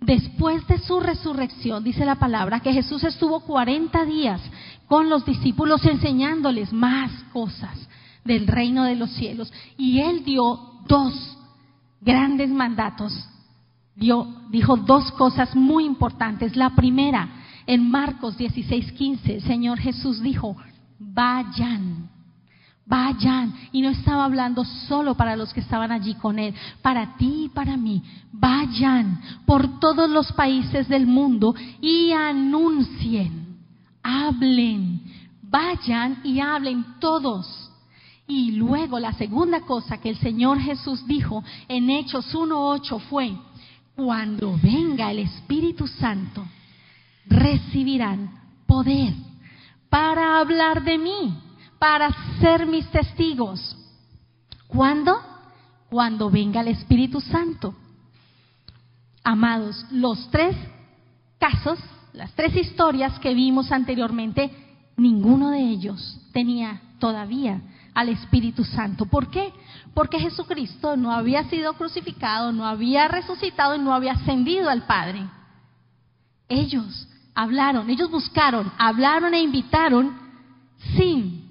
Después 0.00 0.66
de 0.66 0.78
su 0.78 1.00
resurrección, 1.00 1.82
dice 1.82 2.04
la 2.04 2.16
palabra, 2.16 2.60
que 2.60 2.72
Jesús 2.72 3.02
estuvo 3.04 3.40
40 3.40 4.04
días 4.04 4.40
con 4.86 5.08
los 5.08 5.24
discípulos 5.24 5.84
enseñándoles 5.84 6.72
más 6.72 7.10
cosas 7.32 7.88
del 8.24 8.46
reino 8.46 8.84
de 8.84 8.96
los 8.96 9.10
cielos. 9.12 9.52
Y 9.78 10.00
él 10.00 10.22
dio 10.24 10.58
dos 10.86 11.36
grandes 12.00 12.50
mandatos. 12.50 13.12
Dio, 13.94 14.26
dijo 14.50 14.76
dos 14.76 15.10
cosas 15.12 15.56
muy 15.56 15.86
importantes. 15.86 16.54
La 16.56 16.70
primera, 16.74 17.28
en 17.66 17.90
Marcos 17.90 18.36
16:15, 18.36 19.36
el 19.36 19.42
Señor 19.42 19.78
Jesús 19.78 20.20
dijo, 20.20 20.56
vayan, 20.98 22.05
vayan. 22.86 23.54
Y 23.72 23.82
no 23.82 23.90
estaba 23.90 24.24
hablando 24.24 24.64
solo 24.64 25.14
para 25.14 25.36
los 25.36 25.52
que 25.52 25.60
estaban 25.60 25.92
allí 25.92 26.14
con 26.14 26.38
él, 26.38 26.54
para 26.82 27.16
ti 27.16 27.44
y 27.44 27.48
para 27.48 27.76
mí. 27.76 28.02
Vayan 28.32 29.20
por 29.44 29.80
todos 29.80 30.08
los 30.08 30.32
países 30.32 30.88
del 30.88 31.06
mundo 31.06 31.54
y 31.80 32.12
anuncien 32.12 33.46
hablen, 34.06 35.00
vayan 35.42 36.20
y 36.22 36.40
hablen 36.40 36.84
todos. 37.00 37.46
Y 38.28 38.52
luego 38.52 38.98
la 38.98 39.12
segunda 39.12 39.60
cosa 39.60 39.98
que 39.98 40.10
el 40.10 40.18
Señor 40.18 40.58
Jesús 40.60 41.06
dijo 41.06 41.42
en 41.68 41.90
Hechos 41.90 42.34
1.8 42.34 43.00
fue, 43.08 43.36
cuando 43.94 44.58
venga 44.62 45.10
el 45.10 45.20
Espíritu 45.20 45.86
Santo, 45.86 46.44
recibirán 47.26 48.30
poder 48.66 49.12
para 49.88 50.38
hablar 50.38 50.84
de 50.84 50.98
mí, 50.98 51.38
para 51.78 52.10
ser 52.40 52.66
mis 52.66 52.86
testigos 52.90 53.76
¿Cuándo? 54.66 55.16
Cuando 55.88 56.30
venga 56.30 56.60
el 56.60 56.68
Espíritu 56.68 57.20
Santo. 57.20 57.74
Amados, 59.22 59.84
los 59.90 60.30
tres 60.30 60.56
casos, 61.38 61.78
las 62.12 62.32
tres 62.34 62.54
historias 62.56 63.18
que 63.18 63.34
vimos 63.34 63.72
anteriormente, 63.72 64.50
ninguno 64.96 65.50
de 65.50 65.60
ellos 65.60 66.20
tenía 66.32 66.80
todavía 66.98 67.60
al 67.94 68.08
Espíritu 68.08 68.64
Santo. 68.64 69.06
¿Por 69.06 69.30
qué? 69.30 69.52
Porque 69.94 70.18
Jesucristo 70.18 70.96
no 70.96 71.12
había 71.12 71.44
sido 71.44 71.74
crucificado, 71.74 72.52
no 72.52 72.66
había 72.66 73.08
resucitado 73.08 73.74
y 73.74 73.78
no 73.78 73.94
había 73.94 74.12
ascendido 74.12 74.68
al 74.68 74.86
Padre. 74.86 75.26
Ellos 76.48 77.08
hablaron, 77.34 77.88
ellos 77.90 78.10
buscaron, 78.10 78.70
hablaron 78.78 79.34
e 79.34 79.40
invitaron 79.40 80.16
sin 80.96 81.45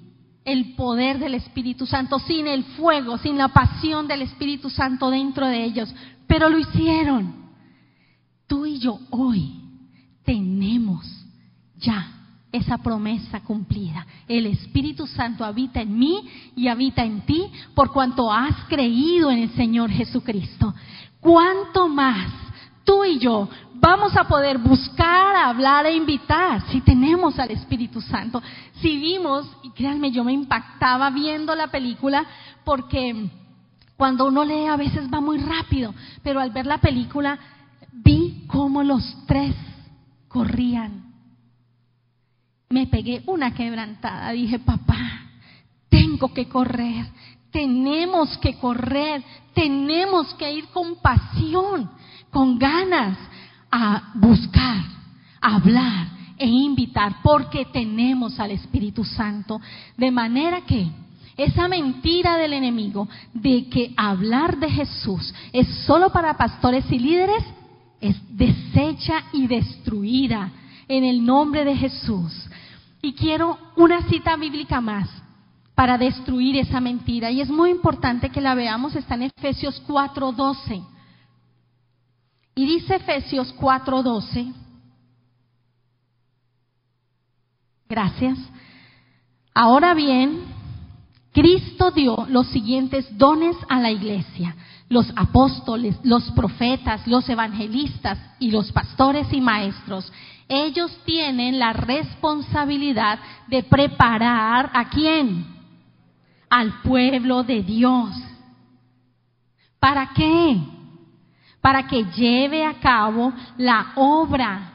el 0.46 0.74
poder 0.74 1.18
del 1.18 1.34
Espíritu 1.34 1.86
Santo, 1.86 2.20
sin 2.20 2.46
el 2.46 2.62
fuego, 2.64 3.18
sin 3.18 3.36
la 3.36 3.48
pasión 3.48 4.06
del 4.06 4.22
Espíritu 4.22 4.70
Santo 4.70 5.10
dentro 5.10 5.46
de 5.46 5.64
ellos, 5.64 5.92
pero 6.28 6.48
lo 6.48 6.58
hicieron. 6.58 7.34
Tú 8.46 8.64
y 8.64 8.78
yo 8.78 9.00
hoy 9.10 9.60
tenemos 10.24 11.04
ya 11.76 12.12
esa 12.52 12.78
promesa 12.78 13.40
cumplida. 13.40 14.06
El 14.28 14.46
Espíritu 14.46 15.08
Santo 15.08 15.44
habita 15.44 15.80
en 15.80 15.98
mí 15.98 16.22
y 16.54 16.68
habita 16.68 17.04
en 17.04 17.22
ti 17.22 17.50
por 17.74 17.92
cuanto 17.92 18.32
has 18.32 18.54
creído 18.68 19.32
en 19.32 19.40
el 19.40 19.50
Señor 19.50 19.90
Jesucristo. 19.90 20.72
¿Cuánto 21.18 21.88
más 21.88 22.30
tú 22.84 23.04
y 23.04 23.18
yo 23.18 23.48
vamos 23.78 24.16
a 24.16 24.24
poder 24.24 24.58
buscar, 24.58 25.36
hablar 25.36 25.86
e 25.86 25.94
invitar 25.94 26.62
si 26.70 26.80
tenemos 26.80 27.38
al 27.38 27.50
Espíritu 27.50 28.00
Santo? 28.00 28.42
Si 28.80 28.98
vimos, 28.98 29.46
y 29.62 29.70
créanme, 29.70 30.10
yo 30.10 30.24
me 30.24 30.32
impactaba 30.32 31.10
viendo 31.10 31.54
la 31.54 31.68
película 31.68 32.24
porque 32.64 33.30
cuando 33.96 34.26
uno 34.26 34.44
lee 34.44 34.66
a 34.66 34.76
veces 34.76 35.08
va 35.12 35.20
muy 35.20 35.38
rápido, 35.38 35.94
pero 36.22 36.40
al 36.40 36.50
ver 36.50 36.66
la 36.66 36.78
película 36.78 37.38
vi 37.92 38.44
cómo 38.46 38.82
los 38.82 39.26
tres 39.26 39.54
corrían 40.28 41.06
me 42.68 42.86
pegué 42.86 43.22
una 43.26 43.54
quebrantada. 43.54 44.30
Dije, 44.32 44.58
papá, 44.58 44.98
tengo 45.88 46.32
que 46.32 46.48
correr, 46.48 47.06
tenemos 47.50 48.36
que 48.38 48.58
correr, 48.58 49.22
tenemos 49.54 50.34
que 50.34 50.52
ir 50.52 50.68
con 50.68 50.96
pasión, 50.96 51.90
con 52.30 52.58
ganas 52.58 53.16
a 53.76 54.12
buscar, 54.14 54.82
hablar 55.40 56.08
e 56.38 56.46
invitar, 56.46 57.16
porque 57.22 57.66
tenemos 57.66 58.40
al 58.40 58.52
Espíritu 58.52 59.04
Santo. 59.04 59.60
De 59.96 60.10
manera 60.10 60.62
que 60.62 60.88
esa 61.36 61.68
mentira 61.68 62.38
del 62.38 62.54
enemigo 62.54 63.06
de 63.34 63.68
que 63.68 63.92
hablar 63.96 64.58
de 64.58 64.70
Jesús 64.70 65.34
es 65.52 65.68
solo 65.84 66.10
para 66.10 66.38
pastores 66.38 66.90
y 66.90 66.98
líderes 66.98 67.44
es 68.00 68.16
deshecha 68.30 69.24
y 69.32 69.46
destruida 69.46 70.50
en 70.88 71.04
el 71.04 71.24
nombre 71.24 71.64
de 71.64 71.76
Jesús. 71.76 72.32
Y 73.02 73.12
quiero 73.12 73.58
una 73.76 74.02
cita 74.08 74.36
bíblica 74.36 74.80
más 74.80 75.08
para 75.74 75.98
destruir 75.98 76.56
esa 76.56 76.80
mentira. 76.80 77.30
Y 77.30 77.42
es 77.42 77.50
muy 77.50 77.70
importante 77.70 78.30
que 78.30 78.40
la 78.40 78.54
veamos, 78.54 78.96
está 78.96 79.14
en 79.16 79.24
Efesios 79.24 79.82
4:12. 79.86 80.95
Y 82.58 82.64
dice 82.64 82.96
Efesios 82.96 83.54
4:12, 83.54 84.50
gracias. 87.86 88.38
Ahora 89.52 89.92
bien, 89.92 90.40
Cristo 91.32 91.90
dio 91.90 92.26
los 92.30 92.46
siguientes 92.46 93.06
dones 93.18 93.54
a 93.68 93.78
la 93.78 93.90
iglesia, 93.90 94.56
los 94.88 95.12
apóstoles, 95.16 95.98
los 96.02 96.30
profetas, 96.30 97.06
los 97.06 97.28
evangelistas 97.28 98.18
y 98.38 98.50
los 98.50 98.72
pastores 98.72 99.30
y 99.34 99.42
maestros. 99.42 100.10
Ellos 100.48 100.98
tienen 101.04 101.58
la 101.58 101.74
responsabilidad 101.74 103.18
de 103.48 103.64
preparar 103.64 104.70
a 104.72 104.88
quién? 104.88 105.44
Al 106.48 106.80
pueblo 106.80 107.42
de 107.42 107.62
Dios. 107.62 108.16
¿Para 109.78 110.14
qué? 110.14 110.75
Para 111.60 111.86
que 111.86 112.04
lleve 112.04 112.64
a 112.64 112.74
cabo 112.74 113.32
la 113.58 113.92
obra 113.96 114.72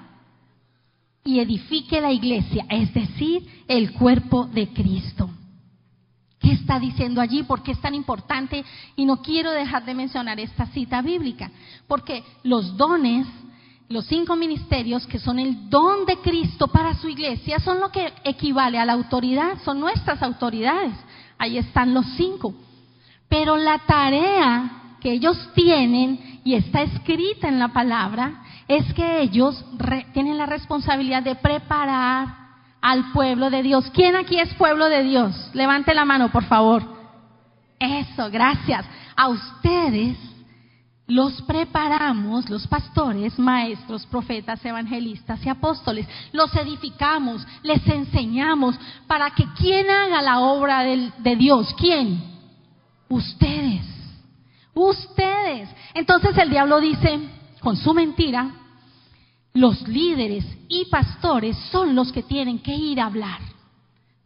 y 1.24 1.40
edifique 1.40 2.02
la 2.02 2.12
iglesia, 2.12 2.66
es 2.70 2.94
decir, 2.94 3.64
el 3.68 3.94
cuerpo 3.94 4.46
de 4.46 4.70
Cristo. 4.70 5.30
¿Qué 6.40 6.54
está 6.54 6.80
diciendo 6.80 7.22
allí? 7.22 7.44
¿Por 7.44 7.62
qué 7.62 7.74
es 7.74 7.80
tan 7.80 7.94
importante? 7.94 8.66
Y 8.96 9.06
no 9.06 9.22
quiero 9.22 9.52
dejar 9.52 9.86
de 9.86 9.94
mencionar 9.94 10.40
esta 10.40 10.66
cita 10.68 11.02
bíblica, 11.02 11.52
porque 11.88 12.24
los 12.44 12.76
dones 12.76 13.28
los 13.92 14.06
cinco 14.06 14.36
ministerios 14.36 15.06
que 15.06 15.20
son 15.20 15.38
el 15.38 15.70
don 15.70 16.06
de 16.06 16.18
Cristo 16.18 16.68
para 16.68 16.96
su 16.96 17.10
iglesia 17.10 17.60
son 17.60 17.80
lo 17.80 17.92
que 17.92 18.14
equivale 18.24 18.80
a 18.80 18.86
la 18.86 18.94
autoridad, 18.94 19.58
son 19.66 19.80
nuestras 19.80 20.24
autoridades. 20.24 20.94
Ahí 21.38 21.58
están 21.58 21.94
los 21.94 22.06
cinco. 22.16 22.54
Pero 23.28 23.58
la 23.58 23.80
tarea 23.80 24.81
que 25.02 25.12
ellos 25.12 25.50
tienen 25.54 26.42
y 26.44 26.54
está 26.54 26.82
escrita 26.84 27.48
en 27.48 27.60
la 27.60 27.70
palabra 27.70 28.44
es 28.68 28.94
que 28.94 29.22
ellos 29.22 29.66
tienen 30.14 30.38
la 30.38 30.46
responsabilidad 30.46 31.24
de 31.24 31.36
preparar 31.36 32.28
al 32.82 33.12
pueblo 33.12 33.50
de 33.50 33.64
Dios. 33.64 33.90
¿Quién 33.94 34.16
aquí 34.16 34.40
es 34.40 34.54
pueblo 34.54 34.88
de 34.88 35.04
Dios? 35.04 35.50
Levante 35.54 35.94
la 35.94 36.06
mano, 36.06 36.32
por 36.32 36.46
favor. 36.46 36.84
Eso, 37.80 38.30
gracias. 38.32 38.86
A 39.16 39.28
ustedes 39.28 40.18
los 41.08 41.42
preparamos, 41.42 42.50
los 42.50 42.66
pastores, 42.68 43.38
maestros, 43.38 44.06
profetas, 44.06 44.64
evangelistas 44.64 45.46
y 45.46 45.50
apóstoles, 45.50 46.08
los 46.32 46.56
edificamos, 46.56 47.46
les 47.64 47.86
enseñamos 47.88 48.80
para 49.08 49.32
que 49.32 49.46
quien 49.58 49.90
haga 49.90 50.22
la 50.22 50.40
obra 50.40 50.84
de 50.84 51.36
Dios, 51.36 51.76
¿quién? 51.78 52.24
Ustedes, 53.10 53.91
ustedes. 54.74 55.70
Entonces 55.94 56.38
el 56.38 56.50
diablo 56.50 56.80
dice, 56.80 57.20
con 57.60 57.76
su 57.78 57.94
mentira, 57.94 58.52
los 59.54 59.88
líderes 59.88 60.46
y 60.68 60.86
pastores 60.86 61.58
son 61.72 61.96
los 61.96 62.12
que 62.12 62.24
tienen 62.24 62.60
que 62.60 62.74
ir 62.74 63.00
a 63.00 63.06
hablar. 63.06 63.40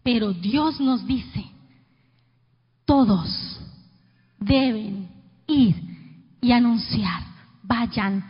Pero 0.04 0.34
Dios 0.34 0.80
nos 0.80 1.06
dice, 1.06 1.46
todos 2.86 3.60
deben 4.38 5.10
ir 5.48 5.76
y 6.42 6.52
anunciar. 6.52 7.24
Vayan 7.64 8.24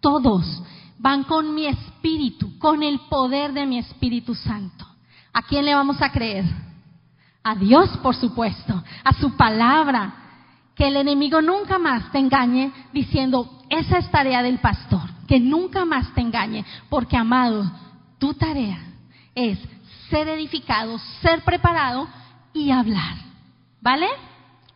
todos, 0.00 0.62
van 0.98 1.22
con 1.24 1.54
mi 1.54 1.66
espíritu, 1.66 2.58
con 2.58 2.82
el 2.82 2.98
poder 3.00 3.52
de 3.52 3.66
mi 3.66 3.78
Espíritu 3.78 4.34
Santo. 4.34 4.86
¿A 5.32 5.42
quién 5.42 5.64
le 5.64 5.74
vamos 5.74 6.02
a 6.02 6.10
creer? 6.10 6.44
A 7.44 7.54
Dios, 7.54 7.88
por 7.98 8.16
supuesto, 8.16 8.82
a 9.04 9.12
su 9.14 9.36
palabra. 9.36 10.19
Que 10.80 10.88
el 10.88 10.96
enemigo 10.96 11.42
nunca 11.42 11.78
más 11.78 12.10
te 12.10 12.18
engañe 12.18 12.72
diciendo, 12.90 13.60
esa 13.68 13.98
es 13.98 14.10
tarea 14.10 14.42
del 14.42 14.60
pastor. 14.60 15.02
Que 15.28 15.38
nunca 15.38 15.84
más 15.84 16.14
te 16.14 16.22
engañe, 16.22 16.64
porque 16.88 17.18
amado, 17.18 17.70
tu 18.18 18.32
tarea 18.32 18.78
es 19.34 19.58
ser 20.08 20.26
edificado, 20.28 20.98
ser 21.20 21.42
preparado 21.42 22.08
y 22.54 22.70
hablar. 22.70 23.14
¿Vale? 23.82 24.06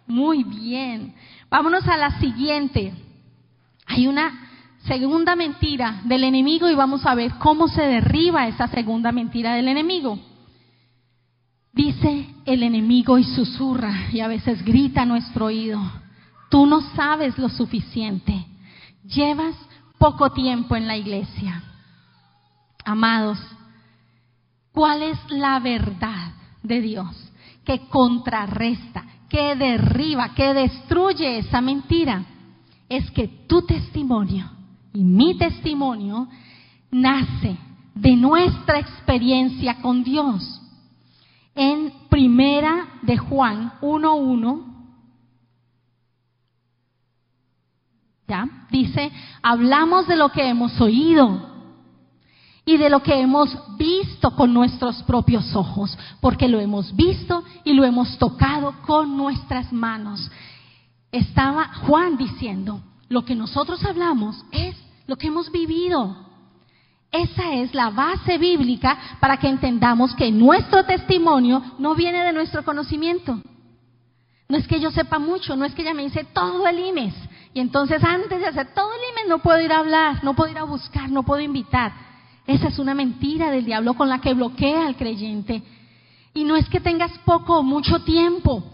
Muy 0.07 0.45
bien. 0.45 1.15
Vámonos 1.49 1.89
a 1.89 1.97
la 1.97 2.11
siguiente. 2.21 2.93
Hay 3.87 4.07
una 4.07 4.51
segunda 4.87 5.35
mentira 5.35 6.03
del 6.05 6.25
enemigo 6.25 6.69
y 6.69 6.75
vamos 6.75 7.07
a 7.07 7.15
ver 7.15 7.33
cómo 7.39 7.67
se 7.67 7.81
derriba 7.81 8.47
esa 8.47 8.69
segunda 8.69 9.11
mentira 9.11 9.55
del 9.55 9.69
enemigo. 9.69 10.19
Dice 11.75 12.27
el 12.45 12.63
enemigo 12.63 13.19
y 13.19 13.25
susurra 13.25 14.09
y 14.13 14.21
a 14.21 14.29
veces 14.29 14.65
grita 14.65 15.03
a 15.03 15.07
nuestro 15.07 15.47
oído, 15.47 15.81
tú 16.49 16.67
no 16.67 16.81
sabes 16.95 17.37
lo 17.37 17.49
suficiente, 17.49 18.47
llevas 19.05 19.57
poco 19.99 20.31
tiempo 20.31 20.77
en 20.77 20.87
la 20.87 20.97
iglesia. 20.97 21.63
Amados, 22.85 23.39
¿cuál 24.73 25.03
es 25.03 25.19
la 25.31 25.59
verdad 25.59 26.35
de 26.63 26.81
Dios 26.81 27.25
que 27.65 27.89
contrarresta, 27.89 29.05
que 29.29 29.57
derriba, 29.57 30.35
que 30.35 30.55
destruye 30.55 31.39
esa 31.39 31.61
mentira, 31.61 32.25
es 32.89 33.11
que 33.11 33.27
tu 33.49 33.63
testimonio 33.63 34.49
y 34.93 35.03
mi 35.03 35.37
testimonio 35.37 36.29
nace 36.91 37.57
de 37.95 38.17
nuestra 38.17 38.79
experiencia 38.79 39.81
con 39.81 40.05
Dios. 40.05 40.61
En 41.55 41.93
primera 42.09 42.99
de 43.03 43.17
Juan 43.17 43.73
1.1, 43.81 44.75
¿ya? 48.27 48.67
Dice, 48.71 49.13
hablamos 49.43 50.07
de 50.07 50.17
lo 50.17 50.31
que 50.31 50.49
hemos 50.49 50.81
oído 50.81 51.55
y 52.67 52.77
de 52.77 52.89
lo 52.89 53.03
que 53.03 53.21
hemos 53.21 53.57
visto 53.77 54.35
con 54.35 54.55
nuestros 54.55 55.03
propios 55.03 55.55
ojos, 55.55 55.97
porque 56.21 56.49
lo 56.49 56.61
hemos 56.61 56.95
visto 56.97 57.45
y 57.63 57.73
lo 57.75 57.85
hemos 57.85 58.17
tocado 58.19 58.75
con 58.87 59.17
nuestras 59.17 59.73
manos. 59.73 60.31
estaba 61.13 61.73
Juan 61.87 62.17
diciendo, 62.17 62.81
lo 63.09 63.25
que 63.25 63.35
nosotros 63.35 63.85
hablamos 63.85 64.45
es 64.51 64.75
lo 65.07 65.17
que 65.17 65.29
hemos 65.29 65.53
vivido. 65.53 66.24
Esa 67.15 67.55
es 67.55 67.73
la 67.73 67.91
base 67.91 68.39
bíblica 68.39 68.99
para 69.21 69.37
que 69.37 69.47
entendamos 69.49 70.13
que 70.17 70.33
nuestro 70.33 70.85
testimonio 70.85 71.63
no 71.79 71.95
viene 71.95 72.25
de 72.25 72.33
nuestro 72.33 72.65
conocimiento. 72.65 73.41
No 74.49 74.57
es 74.57 74.67
que 74.67 74.81
yo 74.81 74.91
sepa 74.91 75.21
mucho, 75.21 75.55
no 75.55 75.65
es 75.65 75.73
que 75.75 75.83
ella 75.83 75.95
me 75.95 76.03
dice 76.03 76.25
todo 76.25 76.67
el 76.67 76.77
IMES. 76.77 77.15
Y 77.53 77.61
entonces 77.61 78.03
antes 78.03 78.41
de 78.41 78.49
hacer 78.49 78.75
todo 78.75 78.91
el 78.93 78.99
IMES 79.13 79.29
no 79.29 79.39
puedo 79.39 79.61
ir 79.61 79.73
a 79.73 79.79
hablar, 79.79 80.25
no 80.25 80.35
puedo 80.35 80.51
ir 80.51 80.59
a 80.59 80.65
buscar, 80.65 81.09
no 81.09 81.23
puedo 81.23 81.41
invitar. 81.41 81.93
Esa 82.49 82.67
es 82.67 82.81
una 82.81 82.95
mentira 82.95 83.49
del 83.53 83.65
diablo 83.65 83.95
con 83.95 84.09
la 84.09 84.21
que 84.21 84.35
bloquea 84.35 84.85
al 84.85 84.97
creyente. 84.97 85.63
Y 86.35 86.43
no 86.43 86.57
es 86.57 86.69
que 86.69 86.81
tengas 86.81 87.17
poco 87.19 87.61
o 87.61 87.63
mucho 87.63 88.01
tiempo. 88.01 88.65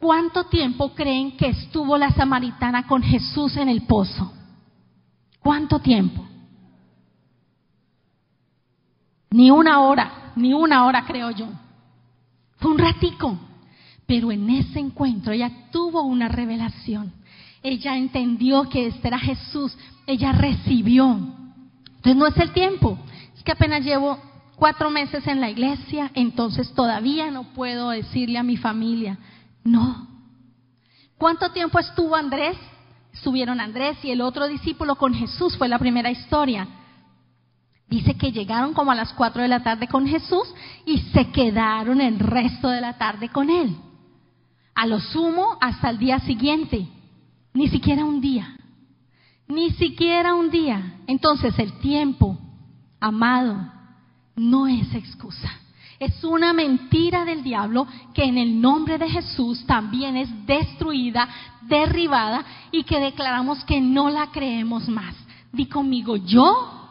¿Cuánto 0.00 0.46
tiempo 0.46 0.96
creen 0.96 1.36
que 1.36 1.50
estuvo 1.50 1.96
la 1.96 2.10
samaritana 2.10 2.88
con 2.88 3.04
Jesús 3.04 3.56
en 3.56 3.68
el 3.68 3.82
pozo? 3.82 4.32
¿Cuánto 5.38 5.78
tiempo? 5.78 6.31
Ni 9.32 9.50
una 9.50 9.80
hora, 9.80 10.32
ni 10.36 10.52
una 10.52 10.84
hora 10.84 11.04
creo 11.04 11.30
yo. 11.30 11.46
Fue 12.56 12.70
un 12.70 12.78
ratico. 12.78 13.38
Pero 14.06 14.30
en 14.30 14.48
ese 14.50 14.78
encuentro 14.78 15.32
ella 15.32 15.50
tuvo 15.70 16.02
una 16.02 16.28
revelación. 16.28 17.12
Ella 17.62 17.96
entendió 17.96 18.68
que 18.68 18.88
este 18.88 19.08
era 19.08 19.18
Jesús. 19.18 19.76
Ella 20.06 20.32
recibió. 20.32 21.18
Entonces 21.86 22.16
no 22.16 22.26
es 22.26 22.36
el 22.36 22.52
tiempo. 22.52 22.98
Es 23.34 23.42
que 23.42 23.52
apenas 23.52 23.84
llevo 23.84 24.18
cuatro 24.56 24.90
meses 24.90 25.26
en 25.26 25.40
la 25.40 25.50
iglesia, 25.50 26.10
entonces 26.14 26.72
todavía 26.74 27.30
no 27.30 27.44
puedo 27.54 27.90
decirle 27.90 28.38
a 28.38 28.42
mi 28.42 28.56
familia. 28.56 29.18
No. 29.64 30.08
¿Cuánto 31.16 31.50
tiempo 31.52 31.78
estuvo 31.78 32.14
Andrés? 32.16 32.56
Estuvieron 33.12 33.60
Andrés 33.60 33.96
y 34.04 34.10
el 34.10 34.20
otro 34.20 34.48
discípulo 34.48 34.96
con 34.96 35.14
Jesús. 35.14 35.56
Fue 35.56 35.68
la 35.68 35.78
primera 35.78 36.10
historia. 36.10 36.66
Dice 37.92 38.14
que 38.14 38.32
llegaron 38.32 38.72
como 38.72 38.90
a 38.90 38.94
las 38.94 39.12
4 39.12 39.42
de 39.42 39.48
la 39.48 39.62
tarde 39.62 39.86
con 39.86 40.06
Jesús 40.06 40.48
y 40.86 40.96
se 41.12 41.30
quedaron 41.30 42.00
el 42.00 42.18
resto 42.18 42.68
de 42.68 42.80
la 42.80 42.96
tarde 42.96 43.28
con 43.28 43.50
Él. 43.50 43.76
A 44.74 44.86
lo 44.86 44.98
sumo 44.98 45.58
hasta 45.60 45.90
el 45.90 45.98
día 45.98 46.18
siguiente. 46.20 46.88
Ni 47.52 47.68
siquiera 47.68 48.06
un 48.06 48.22
día. 48.22 48.56
Ni 49.46 49.72
siquiera 49.72 50.34
un 50.34 50.48
día. 50.48 51.00
Entonces 51.06 51.58
el 51.58 51.80
tiempo, 51.80 52.38
amado, 52.98 53.70
no 54.36 54.66
es 54.66 54.94
excusa. 54.94 55.50
Es 55.98 56.24
una 56.24 56.54
mentira 56.54 57.26
del 57.26 57.42
diablo 57.42 57.86
que 58.14 58.24
en 58.24 58.38
el 58.38 58.58
nombre 58.58 58.96
de 58.96 59.10
Jesús 59.10 59.66
también 59.66 60.16
es 60.16 60.30
destruida, 60.46 61.28
derribada 61.60 62.42
y 62.70 62.84
que 62.84 62.98
declaramos 62.98 63.62
que 63.64 63.82
no 63.82 64.08
la 64.08 64.28
creemos 64.28 64.88
más. 64.88 65.14
Di 65.52 65.66
conmigo, 65.66 66.16
yo 66.16 66.81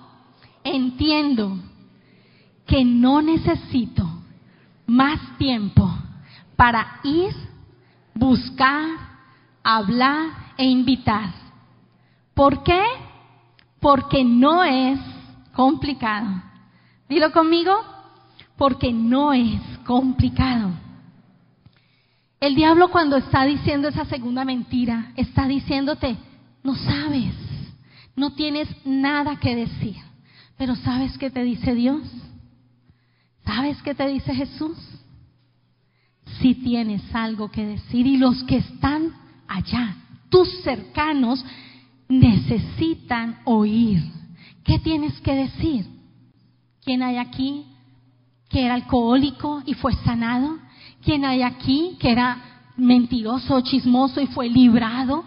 entiendo 0.64 1.58
que 2.66 2.86
no 2.86 3.22
necesito 3.22 4.08
más 4.88 5.38
tiempo 5.38 5.90
para 6.56 7.00
ir, 7.04 7.34
buscar, 8.14 8.88
hablar 9.64 10.54
e 10.58 10.66
invitar. 10.66 11.34
¿Por 12.34 12.64
qué? 12.64 12.82
Porque 13.80 14.24
no 14.24 14.64
es 14.64 15.00
complicado. 15.54 16.28
Dilo 17.10 17.32
conmigo, 17.32 17.74
porque 18.58 18.94
no 18.94 19.34
es 19.34 19.60
complicado. 19.86 20.72
El 22.40 22.56
diablo 22.56 22.90
cuando 22.90 23.18
está 23.18 23.44
diciendo 23.44 23.88
esa 23.88 24.06
segunda 24.06 24.46
mentira, 24.46 25.12
está 25.16 25.48
diciéndote, 25.48 26.18
no 26.64 26.76
sabes, 26.76 27.34
no 28.16 28.34
tienes 28.34 28.68
nada 28.86 29.36
que 29.38 29.56
decir. 29.56 30.11
Pero 30.62 30.76
¿sabes 30.76 31.18
qué 31.18 31.32
te 31.32 31.44
dice 31.44 31.74
Dios? 31.74 32.04
¿Sabes 33.44 33.82
qué 33.82 33.96
te 33.96 34.08
dice 34.08 34.32
Jesús? 34.32 34.78
Si 36.40 36.54
tienes 36.54 37.02
algo 37.16 37.50
que 37.50 37.66
decir 37.66 38.06
y 38.06 38.18
los 38.18 38.44
que 38.44 38.58
están 38.58 39.12
allá, 39.48 39.96
tus 40.30 40.48
cercanos, 40.62 41.44
necesitan 42.08 43.40
oír. 43.46 44.04
¿Qué 44.64 44.78
tienes 44.78 45.20
que 45.22 45.34
decir? 45.34 45.88
¿Quién 46.86 47.02
hay 47.02 47.18
aquí 47.18 47.66
que 48.48 48.64
era 48.64 48.76
alcohólico 48.76 49.64
y 49.66 49.74
fue 49.74 49.96
sanado? 50.06 50.60
¿Quién 51.04 51.26
hay 51.26 51.42
aquí 51.42 51.98
que 52.00 52.12
era 52.12 52.38
mentiroso, 52.78 53.62
chismoso 53.62 54.22
y 54.22 54.28
fue 54.28 54.48
librado 54.48 55.24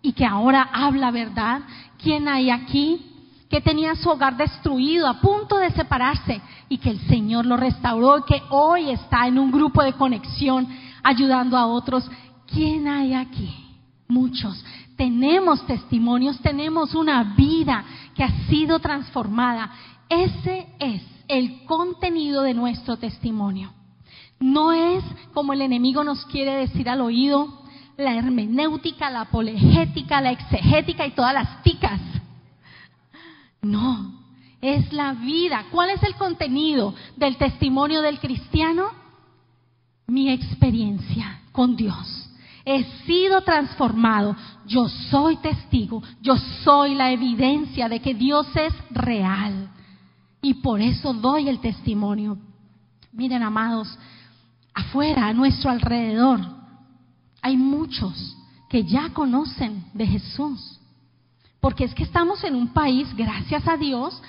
y 0.00 0.12
que 0.12 0.24
ahora 0.24 0.62
habla 0.62 1.10
verdad? 1.10 1.62
¿Quién 1.98 2.28
hay 2.28 2.50
aquí 2.50 3.15
que 3.48 3.60
tenía 3.60 3.94
su 3.94 4.08
hogar 4.10 4.36
destruido, 4.36 5.06
a 5.06 5.20
punto 5.20 5.56
de 5.58 5.70
separarse, 5.70 6.40
y 6.68 6.78
que 6.78 6.90
el 6.90 7.00
Señor 7.06 7.46
lo 7.46 7.56
restauró, 7.56 8.18
y 8.18 8.22
que 8.22 8.42
hoy 8.50 8.90
está 8.90 9.26
en 9.26 9.38
un 9.38 9.52
grupo 9.52 9.82
de 9.82 9.92
conexión 9.92 10.66
ayudando 11.02 11.56
a 11.56 11.66
otros. 11.66 12.10
¿Quién 12.46 12.88
hay 12.88 13.14
aquí? 13.14 13.54
Muchos. 14.08 14.64
Tenemos 14.96 15.64
testimonios, 15.66 16.40
tenemos 16.40 16.94
una 16.94 17.34
vida 17.36 17.84
que 18.14 18.24
ha 18.24 18.46
sido 18.48 18.78
transformada. 18.78 19.70
Ese 20.08 20.66
es 20.78 21.02
el 21.28 21.64
contenido 21.64 22.42
de 22.42 22.54
nuestro 22.54 22.96
testimonio. 22.96 23.72
No 24.40 24.72
es 24.72 25.04
como 25.32 25.52
el 25.52 25.62
enemigo 25.62 26.02
nos 26.02 26.24
quiere 26.26 26.54
decir 26.56 26.88
al 26.88 27.00
oído, 27.00 27.62
la 27.96 28.14
hermenéutica, 28.14 29.08
la 29.10 29.22
apologética, 29.22 30.20
la 30.20 30.32
exegética 30.32 31.06
y 31.06 31.12
todas 31.12 31.32
las 31.32 31.62
ticas 31.62 32.00
no, 33.70 34.12
es 34.60 34.92
la 34.92 35.12
vida. 35.12 35.66
¿Cuál 35.70 35.90
es 35.90 36.02
el 36.02 36.14
contenido 36.14 36.94
del 37.16 37.36
testimonio 37.36 38.02
del 38.02 38.18
cristiano? 38.18 38.90
Mi 40.06 40.30
experiencia 40.30 41.42
con 41.52 41.76
Dios. 41.76 42.30
He 42.64 42.84
sido 43.06 43.42
transformado. 43.42 44.36
Yo 44.66 44.88
soy 44.88 45.36
testigo. 45.36 46.02
Yo 46.20 46.36
soy 46.64 46.94
la 46.94 47.12
evidencia 47.12 47.88
de 47.88 48.00
que 48.00 48.14
Dios 48.14 48.46
es 48.56 48.74
real. 48.90 49.70
Y 50.42 50.54
por 50.54 50.80
eso 50.80 51.14
doy 51.14 51.48
el 51.48 51.60
testimonio. 51.60 52.38
Miren, 53.12 53.42
amados, 53.42 53.96
afuera, 54.74 55.28
a 55.28 55.32
nuestro 55.32 55.70
alrededor, 55.70 56.40
hay 57.40 57.56
muchos 57.56 58.36
que 58.68 58.84
ya 58.84 59.10
conocen 59.10 59.84
de 59.94 60.06
Jesús. 60.06 60.75
Porque 61.66 61.82
es 61.82 61.94
que 61.96 62.04
estamos 62.04 62.44
en 62.44 62.54
un 62.54 62.68
país, 62.68 63.08
gracias 63.16 63.66
a 63.66 63.76
Dios, 63.76 64.22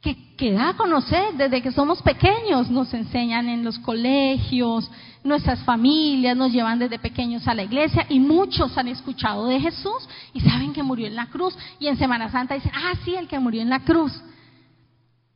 que, 0.00 0.52
da 0.52 0.70
a 0.70 0.74
conocer 0.74 1.34
desde 1.36 1.60
que 1.60 1.70
somos 1.70 2.00
pequeños. 2.00 2.70
Nos 2.70 2.94
enseñan 2.94 3.46
en 3.50 3.62
los 3.62 3.78
colegios, 3.80 4.90
nuestras 5.22 5.62
familias 5.64 6.34
nos 6.34 6.50
llevan 6.50 6.78
desde 6.78 6.98
pequeños 6.98 7.46
a 7.46 7.52
la 7.52 7.64
iglesia 7.64 8.06
y 8.08 8.18
muchos 8.20 8.78
han 8.78 8.88
escuchado 8.88 9.48
de 9.48 9.60
Jesús 9.60 10.08
y 10.32 10.40
saben 10.40 10.72
que 10.72 10.82
murió 10.82 11.06
en 11.06 11.14
la 11.14 11.26
cruz. 11.26 11.54
Y 11.78 11.88
en 11.88 11.98
Semana 11.98 12.30
Santa 12.30 12.54
dicen, 12.54 12.72
ah, 12.74 12.94
sí, 13.04 13.16
el 13.16 13.28
que 13.28 13.38
murió 13.38 13.60
en 13.60 13.68
la 13.68 13.80
cruz. 13.80 14.18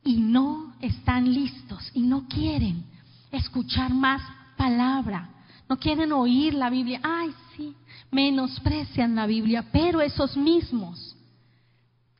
Y 0.03 0.17
no 0.17 0.73
están 0.81 1.31
listos 1.31 1.91
y 1.93 2.01
no 2.01 2.27
quieren 2.27 2.83
escuchar 3.31 3.93
más 3.93 4.23
palabra. 4.57 5.29
No 5.69 5.77
quieren 5.77 6.11
oír 6.13 6.55
la 6.55 6.71
Biblia. 6.71 6.99
Ay, 7.03 7.29
sí, 7.55 7.75
menosprecian 8.09 9.13
la 9.13 9.27
Biblia, 9.27 9.65
pero 9.71 10.01
esos 10.01 10.35
mismos 10.35 11.13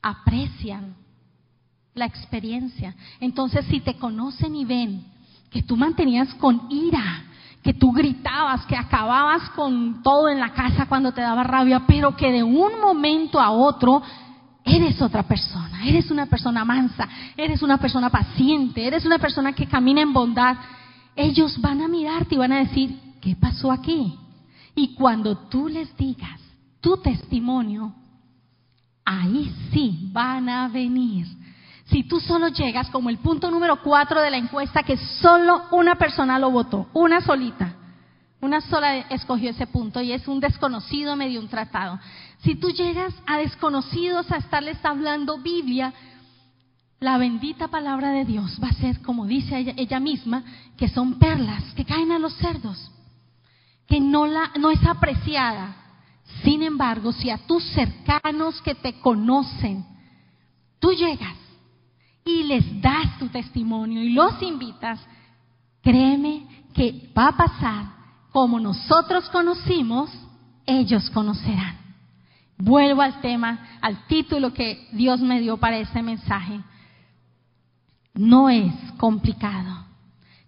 aprecian 0.10 0.96
la 1.94 2.06
experiencia. 2.06 2.96
Entonces, 3.20 3.66
si 3.66 3.82
te 3.82 3.98
conocen 3.98 4.56
y 4.56 4.66
ven 4.66 5.04
que 5.50 5.64
tú 5.64 5.76
mantenías 5.76 6.34
con 6.36 6.68
ira, 6.70 7.26
que 7.64 7.74
tú 7.74 7.92
gritabas, 7.92 8.66
que 8.66 8.78
acababas 8.78 9.50
con 9.50 10.02
todo 10.04 10.30
en 10.30 10.40
la 10.40 10.54
casa 10.54 10.86
cuando 10.86 11.12
te 11.12 11.22
daba 11.22 11.44
rabia, 11.44 11.84
pero 11.86 12.16
que 12.16 12.32
de 12.32 12.44
un 12.44 12.80
momento 12.80 13.40
a 13.40 13.50
otro 13.50 14.02
eres 14.64 15.02
otra 15.02 15.24
persona, 15.24 15.86
eres 15.86 16.12
una 16.12 16.28
persona 16.28 16.64
mansa, 16.64 17.08
eres 17.36 17.62
una 17.62 17.78
persona 17.78 18.10
paciente, 18.10 18.86
eres 18.86 19.06
una 19.06 19.18
persona 19.18 19.54
que 19.54 19.68
camina 19.68 20.02
en 20.02 20.14
bondad, 20.14 20.58
ellos 21.16 21.60
van 21.60 21.82
a 21.82 21.88
mirarte 21.88 22.36
y 22.36 22.38
van 22.38 22.52
a 22.52 22.60
decir, 22.60 22.98
¿qué 23.20 23.36
pasó 23.36 23.72
aquí? 23.72 24.18
Y 24.76 24.94
cuando 24.94 25.38
tú 25.50 25.68
les 25.68 25.96
digas 25.98 26.40
tu 26.80 26.98
testimonio, 26.98 27.94
ahí 29.08 29.50
sí 29.72 30.10
van 30.12 30.50
a 30.50 30.68
venir. 30.68 31.26
Si 31.86 32.04
tú 32.04 32.20
solo 32.20 32.50
llegas 32.50 32.90
como 32.90 33.10
el 33.10 33.20
punto 33.20 33.50
número 33.50 33.82
cuatro 33.82 34.22
de 34.22 34.30
la 34.30 34.38
encuesta, 34.38 34.84
que 34.84 34.98
solo 34.98 35.64
una 35.72 35.96
persona 35.96 36.38
lo 36.38 36.52
votó, 36.52 36.90
una 36.94 37.22
solita, 37.22 37.74
una 38.42 38.60
sola 38.60 38.98
escogió 39.10 39.50
ese 39.52 39.66
punto 39.66 40.02
y 40.02 40.12
es 40.12 40.28
un 40.28 40.42
desconocido 40.42 41.16
medio 41.16 41.40
un 41.40 41.48
tratado. 41.48 41.98
Si 42.40 42.56
tú 42.56 42.70
llegas 42.72 43.14
a 43.26 43.38
desconocidos 43.38 44.30
a 44.30 44.38
estarles 44.38 44.84
hablando 44.84 45.38
Biblia, 45.38 45.94
la 47.00 47.18
bendita 47.18 47.70
palabra 47.70 48.12
de 48.12 48.26
Dios 48.26 48.60
va 48.62 48.68
a 48.68 48.74
ser, 48.74 49.02
como 49.02 49.26
dice 49.26 49.58
ella, 49.58 49.74
ella 49.78 50.02
misma, 50.02 50.44
que 50.76 50.90
son 50.90 51.18
perlas 51.18 51.64
que 51.76 51.86
caen 51.86 52.12
a 52.12 52.20
los 52.20 52.34
cerdos, 52.34 52.92
que 53.88 54.02
no, 54.02 54.28
la, 54.28 54.52
no 54.60 54.70
es 54.70 54.86
apreciada 54.86 55.87
embargo, 56.78 57.12
si 57.12 57.30
a 57.30 57.38
tus 57.38 57.64
cercanos 57.72 58.62
que 58.62 58.76
te 58.76 59.00
conocen, 59.00 59.86
tú 60.80 60.92
llegas 60.92 61.36
y 62.24 62.44
les 62.44 62.82
das 62.82 63.18
tu 63.18 63.28
testimonio 63.30 64.04
y 64.04 64.14
los 64.14 64.42
invitas, 64.42 65.00
créeme 65.82 66.46
que 66.74 67.12
va 67.18 67.30
a 67.30 67.38
pasar 67.38 67.86
como 68.32 68.60
nosotros 68.60 69.28
conocimos, 69.30 70.12
ellos 70.66 71.10
conocerán. 71.10 71.78
Vuelvo 72.58 73.02
al 73.02 73.20
tema, 73.22 73.80
al 73.82 74.06
título 74.08 74.54
que 74.54 74.88
Dios 74.92 75.20
me 75.22 75.40
dio 75.40 75.58
para 75.58 75.78
este 75.78 76.02
mensaje. 76.02 76.60
No 78.14 78.50
es 78.50 78.74
complicado, 78.98 79.87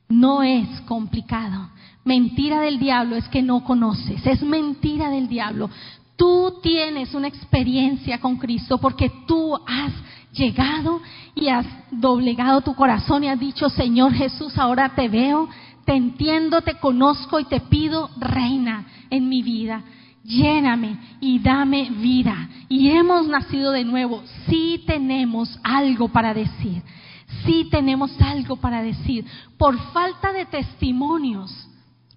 no 0.10 0.42
es 0.44 0.68
complicado. 0.82 1.70
Mentira 2.04 2.62
del 2.62 2.80
diablo 2.80 3.16
es 3.16 3.28
que 3.30 3.42
no 3.42 3.64
conoces, 3.64 4.26
es 4.26 4.42
mentira 4.42 5.10
del 5.10 5.28
diablo. 5.28 5.70
Tú 6.16 6.56
tienes 6.62 7.14
una 7.14 7.28
experiencia 7.28 8.20
con 8.20 8.38
Cristo 8.38 8.80
porque 8.80 9.12
tú 9.28 9.56
has 9.56 9.94
llegado 10.34 11.02
y 11.36 11.48
has 11.48 11.66
doblegado 11.92 12.62
tu 12.62 12.76
corazón 12.76 13.24
y 13.24 13.30
has 13.30 13.40
dicho, 13.40 13.70
Señor 13.70 14.14
Jesús, 14.14 14.58
ahora 14.58 14.90
te 14.96 15.08
veo, 15.08 15.48
te 15.86 15.94
entiendo, 15.94 16.62
te 16.62 16.76
conozco 16.76 17.40
y 17.40 17.46
te 17.46 17.62
pido, 17.62 18.10
reina 18.18 18.86
en 19.10 19.30
mi 19.30 19.42
vida. 19.42 19.84
Lléname 20.24 20.98
y 21.22 21.40
dame 21.40 21.90
vida. 21.90 22.50
Y 22.68 22.90
hemos 22.90 23.28
nacido 23.28 23.72
de 23.72 23.86
nuevo. 23.86 24.22
Sí 24.48 24.84
tenemos 24.86 25.60
algo 25.64 26.10
para 26.10 26.34
decir. 26.34 26.84
Sí 27.50 27.68
tenemos 27.72 28.12
algo 28.22 28.58
para 28.58 28.84
decir. 28.84 29.26
Por 29.58 29.76
falta 29.92 30.32
de 30.32 30.46
testimonios 30.46 31.52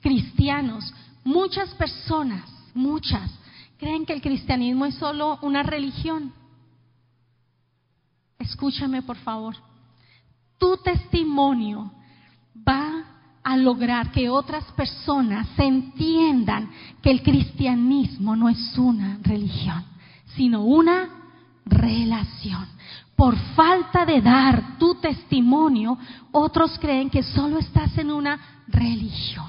cristianos, 0.02 0.92
muchas 1.24 1.70
personas, 1.70 2.44
muchas, 2.74 3.30
creen 3.78 4.04
que 4.04 4.12
el 4.12 4.20
cristianismo 4.20 4.84
es 4.84 4.94
solo 4.96 5.38
una 5.40 5.62
religión. 5.62 6.34
Escúchame, 8.38 9.00
por 9.00 9.16
favor. 9.16 9.56
Tu 10.58 10.76
testimonio 10.84 11.90
va 12.68 13.04
a 13.42 13.56
lograr 13.56 14.12
que 14.12 14.28
otras 14.28 14.64
personas 14.72 15.48
entiendan 15.56 16.70
que 17.00 17.10
el 17.10 17.22
cristianismo 17.22 18.36
no 18.36 18.50
es 18.50 18.76
una 18.76 19.18
religión, 19.22 19.82
sino 20.36 20.62
una 20.62 21.08
relación. 21.64 22.66
Por 23.22 23.36
falta 23.54 24.04
de 24.04 24.20
dar 24.20 24.76
tu 24.78 24.96
testimonio, 24.96 25.96
otros 26.32 26.76
creen 26.80 27.08
que 27.08 27.22
solo 27.22 27.60
estás 27.60 27.96
en 27.96 28.10
una 28.10 28.36
religión 28.66 29.46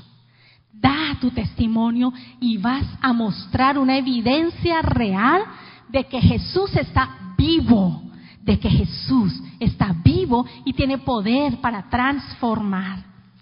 da 0.72 1.18
tu 1.20 1.32
testimonio 1.32 2.14
y 2.40 2.60
vas 2.60 2.86
a 3.02 3.14
mostrar 3.14 3.80
una 3.80 3.98
evidencia 3.98 4.80
real 4.84 5.42
de 5.90 6.04
que 6.04 6.22
Jesús 6.22 6.76
está 6.76 7.34
vivo, 7.36 8.04
de 8.44 8.60
que 8.60 8.70
Jesús 8.70 9.42
está 9.60 9.96
vivo 10.04 10.46
y 10.66 10.74
tiene 10.74 11.00
poder 11.00 11.60
para 11.60 11.90
transformar. 11.90 13.00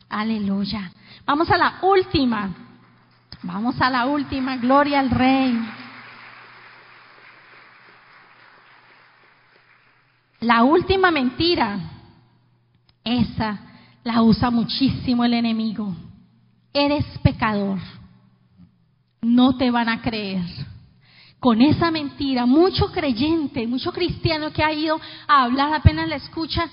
Aleluya. 0.08 0.94
Vamos 1.26 1.50
a 1.50 1.58
la 1.58 1.80
última. 1.82 2.54
Vamos 3.44 3.82
a 3.82 3.89
la 3.89 4.06
última. 4.06 4.56
Gloria 4.56 5.02
al 5.02 5.10
Rey. 5.10 5.81
La 10.41 10.63
última 10.63 11.12
mentira, 11.12 11.80
esa 13.04 13.60
la 14.04 14.23
usa 14.23 14.49
muchísimo 14.49 15.23
el 15.23 15.36
enemigo. 15.36 15.95
Eres 16.73 17.06
pecador, 17.19 17.77
no 19.21 19.56
te 19.56 19.69
van 19.69 19.88
a 19.88 20.01
creer. 20.01 20.43
Con 21.39 21.62
esa 21.62 21.91
mentira, 21.91 22.47
mucho 22.47 22.91
creyente, 22.91 23.67
mucho 23.67 23.91
cristiano 23.91 24.51
que 24.51 24.63
ha 24.63 24.73
ido 24.73 24.99
a 25.27 25.43
hablar, 25.43 25.75
apenas 25.75 26.10
la 26.10 26.15
escucha, 26.15 26.67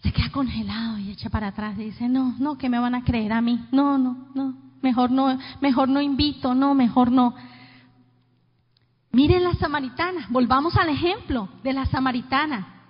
se 0.00 0.12
queda 0.12 0.30
congelado 0.30 0.98
y 0.98 1.10
echa 1.10 1.28
para 1.28 1.48
atrás. 1.48 1.76
Y 1.78 1.84
dice, 1.84 2.08
no, 2.08 2.36
no, 2.38 2.56
que 2.56 2.68
me 2.68 2.78
van 2.78 2.94
a 2.94 3.02
creer 3.02 3.32
a 3.32 3.40
mí, 3.40 3.66
no, 3.72 3.98
no, 3.98 4.28
no, 4.32 4.54
mejor 4.80 5.10
no, 5.10 5.36
mejor 5.60 5.88
no 5.88 6.00
invito, 6.00 6.54
no, 6.54 6.72
mejor 6.74 7.10
no. 7.10 7.34
Miren 9.10 9.42
la 9.42 9.54
samaritana, 9.54 10.28
volvamos 10.30 10.76
al 10.76 10.88
ejemplo 10.88 11.48
de 11.64 11.72
la 11.72 11.86
samaritana. 11.86 12.81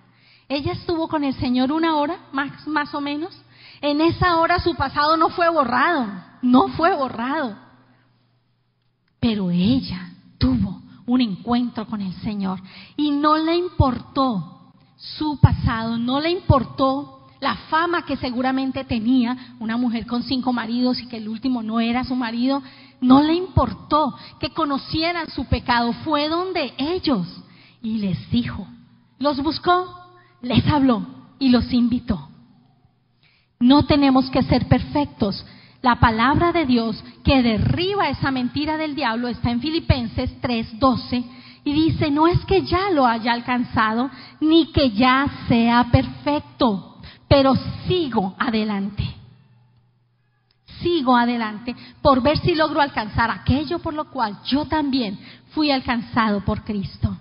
Ella 0.52 0.72
estuvo 0.72 1.08
con 1.08 1.24
el 1.24 1.34
Señor 1.34 1.72
una 1.72 1.96
hora, 1.96 2.18
más, 2.32 2.66
más 2.66 2.94
o 2.94 3.00
menos. 3.00 3.36
En 3.80 4.00
esa 4.00 4.36
hora 4.36 4.58
su 4.58 4.74
pasado 4.74 5.16
no 5.16 5.30
fue 5.30 5.48
borrado 5.48 6.06
no 6.42 6.68
fue 6.68 6.94
borrado. 6.94 7.56
Pero 9.20 9.50
ella 9.50 10.10
tuvo 10.38 10.82
un 11.06 11.20
encuentro 11.20 11.86
con 11.86 12.00
el 12.00 12.12
Señor 12.20 12.60
y 12.96 13.12
no 13.12 13.36
le 13.38 13.56
importó 13.56 14.72
su 14.96 15.38
pasado, 15.40 15.96
no 15.96 16.20
le 16.20 16.30
importó 16.30 17.28
la 17.40 17.56
fama 17.70 18.04
que 18.04 18.16
seguramente 18.16 18.84
tenía, 18.84 19.54
una 19.58 19.76
mujer 19.76 20.06
con 20.06 20.22
cinco 20.22 20.52
maridos 20.52 21.00
y 21.00 21.08
que 21.08 21.16
el 21.16 21.28
último 21.28 21.62
no 21.62 21.80
era 21.80 22.04
su 22.04 22.14
marido, 22.14 22.62
no 23.00 23.20
le 23.22 23.34
importó 23.34 24.14
que 24.38 24.50
conocieran 24.50 25.28
su 25.30 25.46
pecado, 25.46 25.92
fue 26.04 26.28
donde 26.28 26.72
ellos 26.78 27.26
y 27.82 27.98
les 27.98 28.30
dijo, 28.30 28.66
los 29.18 29.42
buscó, 29.42 30.01
les 30.42 30.66
habló 30.66 31.06
y 31.38 31.48
los 31.48 31.72
invitó. 31.72 32.28
No 33.60 33.84
tenemos 33.84 34.28
que 34.30 34.42
ser 34.42 34.66
perfectos, 34.66 35.46
la 35.82 35.96
palabra 35.96 36.52
de 36.52 36.64
Dios 36.64 37.02
que 37.24 37.42
derriba 37.42 38.08
esa 38.08 38.30
mentira 38.30 38.76
del 38.76 38.94
diablo 38.94 39.28
está 39.28 39.50
en 39.50 39.60
Filipenses 39.60 40.30
3:12 40.40 41.24
y 41.64 41.72
dice, 41.72 42.10
no 42.10 42.26
es 42.26 42.38
que 42.44 42.62
ya 42.62 42.90
lo 42.90 43.06
haya 43.06 43.32
alcanzado, 43.32 44.10
ni 44.40 44.72
que 44.72 44.90
ya 44.90 45.26
sea 45.48 45.88
perfecto, 45.90 46.96
pero 47.28 47.54
sigo 47.86 48.34
adelante. 48.38 49.04
Sigo 50.80 51.16
adelante 51.16 51.76
por 52.00 52.22
ver 52.22 52.38
si 52.38 52.54
logro 52.54 52.80
alcanzar 52.80 53.30
aquello 53.30 53.78
por 53.78 53.94
lo 53.94 54.10
cual 54.10 54.38
yo 54.44 54.64
también 54.64 55.18
fui 55.50 55.70
alcanzado 55.70 56.44
por 56.44 56.64
Cristo. 56.64 57.16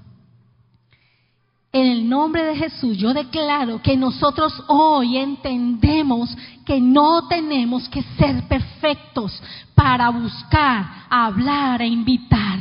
En 1.73 1.87
el 1.87 2.09
nombre 2.09 2.43
de 2.43 2.55
Jesús 2.57 2.97
yo 2.97 3.13
declaro 3.13 3.81
que 3.81 3.95
nosotros 3.95 4.53
hoy 4.67 5.17
entendemos 5.17 6.35
que 6.65 6.81
no 6.81 7.27
tenemos 7.29 7.87
que 7.87 8.03
ser 8.17 8.45
perfectos 8.49 9.41
para 9.73 10.09
buscar, 10.09 11.05
hablar 11.09 11.81
e 11.81 11.87
invitar. 11.87 12.59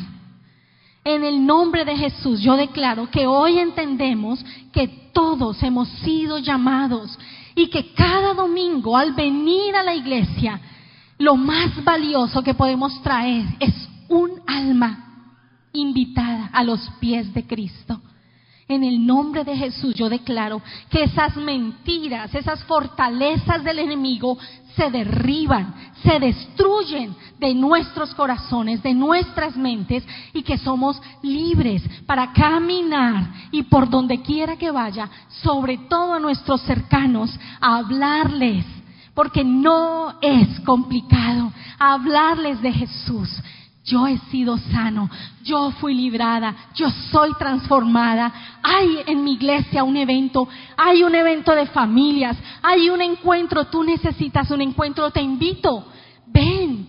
En 1.03 1.25
el 1.25 1.45
nombre 1.45 1.85
de 1.85 1.97
Jesús 1.97 2.41
yo 2.41 2.57
declaro 2.57 3.11
que 3.11 3.27
hoy 3.27 3.59
entendemos 3.59 4.45
que 4.73 4.87
todos 5.13 5.61
hemos 5.65 5.89
sido 6.05 6.39
llamados 6.39 7.19
y 7.57 7.67
que 7.67 7.93
cada 7.95 8.33
domingo 8.33 8.97
al 8.97 9.13
venir 9.13 9.75
a 9.75 9.83
la 9.83 9.95
iglesia 9.95 10.61
lo 11.19 11.35
más 11.35 11.83
valioso 11.83 12.45
que 12.45 12.55
podemos 12.55 13.03
traer 13.03 13.45
es 13.59 13.75
un 14.09 14.41
alma 14.47 15.27
invitada 15.73 16.49
a 16.53 16.63
los 16.63 16.81
pies 17.01 17.35
de 17.35 17.45
Cristo. 17.45 18.01
En 18.71 18.85
el 18.85 19.05
nombre 19.05 19.43
de 19.43 19.57
Jesús 19.57 19.97
yo 19.97 20.09
declaro 20.09 20.63
que 20.89 21.03
esas 21.03 21.35
mentiras, 21.35 22.33
esas 22.33 22.63
fortalezas 22.63 23.65
del 23.65 23.81
enemigo 23.81 24.39
se 24.77 24.89
derriban, 24.93 25.75
se 26.05 26.21
destruyen 26.21 27.17
de 27.41 27.53
nuestros 27.53 28.15
corazones, 28.15 28.81
de 28.81 28.95
nuestras 28.95 29.57
mentes 29.57 30.05
y 30.33 30.45
que 30.45 30.57
somos 30.57 31.03
libres 31.21 31.83
para 32.07 32.33
caminar 32.33 33.49
y 33.51 33.65
por 33.65 33.91
donde 33.91 34.23
quiera 34.23 34.55
que 34.55 34.71
vaya, 34.71 35.11
sobre 35.43 35.77
todo 35.77 36.15
a 36.15 36.21
nuestros 36.21 36.61
cercanos, 36.61 37.37
a 37.61 37.79
hablarles, 37.79 38.65
porque 39.15 39.43
no 39.43 40.15
es 40.23 40.61
complicado 40.61 41.53
hablarles 41.77 42.63
de 42.63 42.73
Jesús 42.73 43.43
yo 43.91 44.07
he 44.07 44.19
sido 44.31 44.57
sano, 44.57 45.11
yo 45.43 45.73
fui 45.73 45.95
librada, 45.95 46.55
yo 46.77 46.89
soy 47.11 47.33
transformada. 47.39 48.33
Hay 48.63 49.01
en 49.07 49.25
mi 49.25 49.33
iglesia 49.33 49.83
un 49.83 49.97
evento, 49.97 50.49
hay 50.77 51.03
un 51.03 51.13
evento 51.15 51.53
de 51.53 51.67
familias, 51.67 52.37
hay 52.63 52.89
un 52.89 53.03
encuentro, 53.03 53.67
tú 53.67 53.83
necesitas 53.83 54.49
un 54.53 54.63
encuentro, 54.63 55.11
te 55.11 55.21
invito. 55.21 55.87
Ven, 56.27 56.87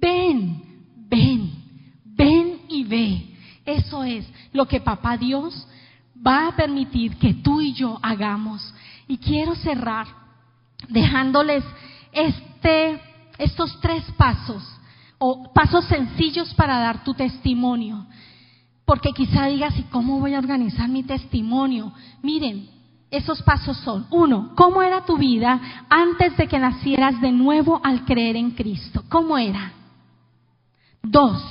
ven, 0.00 0.62
ven, 1.10 1.50
ven 2.04 2.60
y 2.68 2.84
ve. 2.84 3.36
Eso 3.66 4.02
es 4.02 4.26
lo 4.54 4.66
que 4.66 4.80
papá 4.80 5.18
Dios 5.18 5.68
va 6.26 6.48
a 6.48 6.56
permitir 6.56 7.18
que 7.18 7.34
tú 7.34 7.60
y 7.60 7.74
yo 7.74 7.98
hagamos. 8.02 8.74
Y 9.06 9.18
quiero 9.18 9.54
cerrar 9.54 10.06
dejándoles 10.88 11.62
este, 12.12 13.02
estos 13.36 13.78
tres 13.82 14.02
pasos 14.16 14.77
o 15.18 15.52
pasos 15.52 15.84
sencillos 15.86 16.54
para 16.54 16.78
dar 16.78 17.04
tu 17.04 17.14
testimonio. 17.14 18.06
Porque 18.84 19.12
quizá 19.12 19.46
digas, 19.46 19.76
¿y 19.78 19.82
cómo 19.84 20.18
voy 20.18 20.34
a 20.34 20.38
organizar 20.38 20.88
mi 20.88 21.02
testimonio? 21.02 21.92
Miren, 22.22 22.68
esos 23.10 23.42
pasos 23.42 23.76
son, 23.78 24.06
uno, 24.10 24.52
¿cómo 24.54 24.82
era 24.82 25.04
tu 25.04 25.16
vida 25.16 25.86
antes 25.88 26.36
de 26.36 26.46
que 26.46 26.58
nacieras 26.58 27.20
de 27.20 27.32
nuevo 27.32 27.80
al 27.82 28.04
creer 28.04 28.36
en 28.36 28.52
Cristo? 28.52 29.02
¿Cómo 29.08 29.36
era? 29.38 29.72
Dos, 31.02 31.42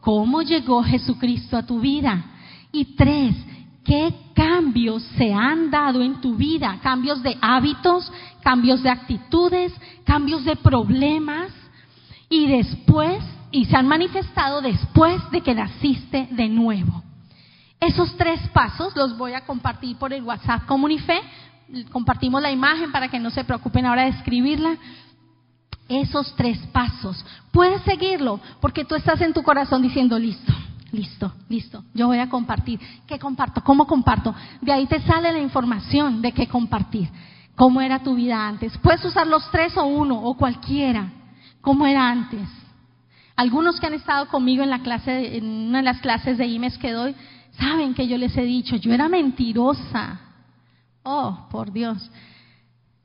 ¿cómo 0.00 0.42
llegó 0.42 0.82
Jesucristo 0.82 1.56
a 1.56 1.66
tu 1.66 1.80
vida? 1.80 2.24
Y 2.72 2.96
tres, 2.96 3.36
¿qué 3.84 4.12
cambios 4.34 5.02
se 5.16 5.32
han 5.32 5.70
dado 5.70 6.02
en 6.02 6.20
tu 6.20 6.36
vida? 6.36 6.80
Cambios 6.82 7.22
de 7.22 7.36
hábitos, 7.40 8.12
cambios 8.42 8.82
de 8.82 8.90
actitudes, 8.90 9.72
cambios 10.04 10.44
de 10.44 10.56
problemas. 10.56 11.52
Y 12.28 12.46
después, 12.46 13.22
y 13.50 13.66
se 13.66 13.76
han 13.76 13.86
manifestado 13.86 14.60
después 14.60 15.20
de 15.30 15.40
que 15.40 15.54
naciste 15.54 16.28
de 16.30 16.48
nuevo. 16.48 17.02
Esos 17.80 18.16
tres 18.16 18.40
pasos 18.48 18.96
los 18.96 19.16
voy 19.18 19.34
a 19.34 19.44
compartir 19.44 19.96
por 19.96 20.12
el 20.12 20.22
WhatsApp 20.22 20.64
Comunife. 20.66 21.20
Compartimos 21.92 22.40
la 22.40 22.50
imagen 22.50 22.90
para 22.90 23.08
que 23.08 23.18
no 23.18 23.30
se 23.30 23.44
preocupen 23.44 23.84
ahora 23.84 24.04
de 24.04 24.10
escribirla. 24.10 24.76
Esos 25.88 26.34
tres 26.34 26.58
pasos. 26.72 27.24
Puedes 27.52 27.82
seguirlo 27.82 28.40
porque 28.60 28.84
tú 28.84 28.94
estás 28.94 29.20
en 29.20 29.34
tu 29.34 29.42
corazón 29.42 29.82
diciendo, 29.82 30.18
listo, 30.18 30.52
listo, 30.92 31.32
listo. 31.50 31.84
Yo 31.92 32.06
voy 32.06 32.20
a 32.20 32.30
compartir. 32.30 32.80
¿Qué 33.06 33.18
comparto? 33.18 33.62
¿Cómo 33.62 33.86
comparto? 33.86 34.34
De 34.62 34.72
ahí 34.72 34.86
te 34.86 35.00
sale 35.02 35.30
la 35.30 35.40
información 35.40 36.22
de 36.22 36.32
qué 36.32 36.48
compartir. 36.48 37.10
¿Cómo 37.54 37.82
era 37.82 38.02
tu 38.02 38.14
vida 38.14 38.48
antes? 38.48 38.76
Puedes 38.78 39.04
usar 39.04 39.26
los 39.26 39.50
tres 39.50 39.76
o 39.76 39.84
uno 39.84 40.18
o 40.22 40.34
cualquiera. 40.36 41.12
¿Cómo 41.64 41.86
era 41.86 42.10
antes? 42.10 42.46
Algunos 43.34 43.80
que 43.80 43.86
han 43.86 43.94
estado 43.94 44.28
conmigo 44.28 44.62
en 44.62 44.70
la 44.70 44.82
clase, 44.82 45.38
en 45.38 45.44
una 45.68 45.78
de 45.78 45.84
las 45.84 46.00
clases 46.00 46.38
de 46.38 46.46
IMES 46.46 46.78
que 46.78 46.92
doy, 46.92 47.16
saben 47.58 47.94
que 47.94 48.06
yo 48.06 48.18
les 48.18 48.36
he 48.36 48.42
dicho, 48.42 48.76
yo 48.76 48.92
era 48.92 49.08
mentirosa. 49.08 50.20
Oh, 51.02 51.48
por 51.50 51.72
Dios. 51.72 52.10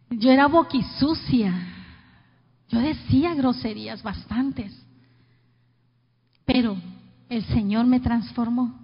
Yo 0.09 0.29
era 0.29 0.47
boquisucia. 0.47 1.53
Yo 2.67 2.79
decía 2.79 3.33
groserías 3.33 4.03
bastantes. 4.03 4.85
Pero 6.45 6.77
el 7.29 7.45
Señor 7.45 7.85
me 7.85 7.99
transformó. 7.99 8.77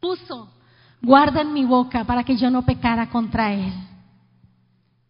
Puso 0.00 0.50
guarda 1.00 1.42
en 1.42 1.52
mi 1.52 1.64
boca 1.64 2.04
para 2.04 2.24
que 2.24 2.36
yo 2.36 2.50
no 2.50 2.62
pecara 2.62 3.10
contra 3.10 3.52
Él. 3.52 3.72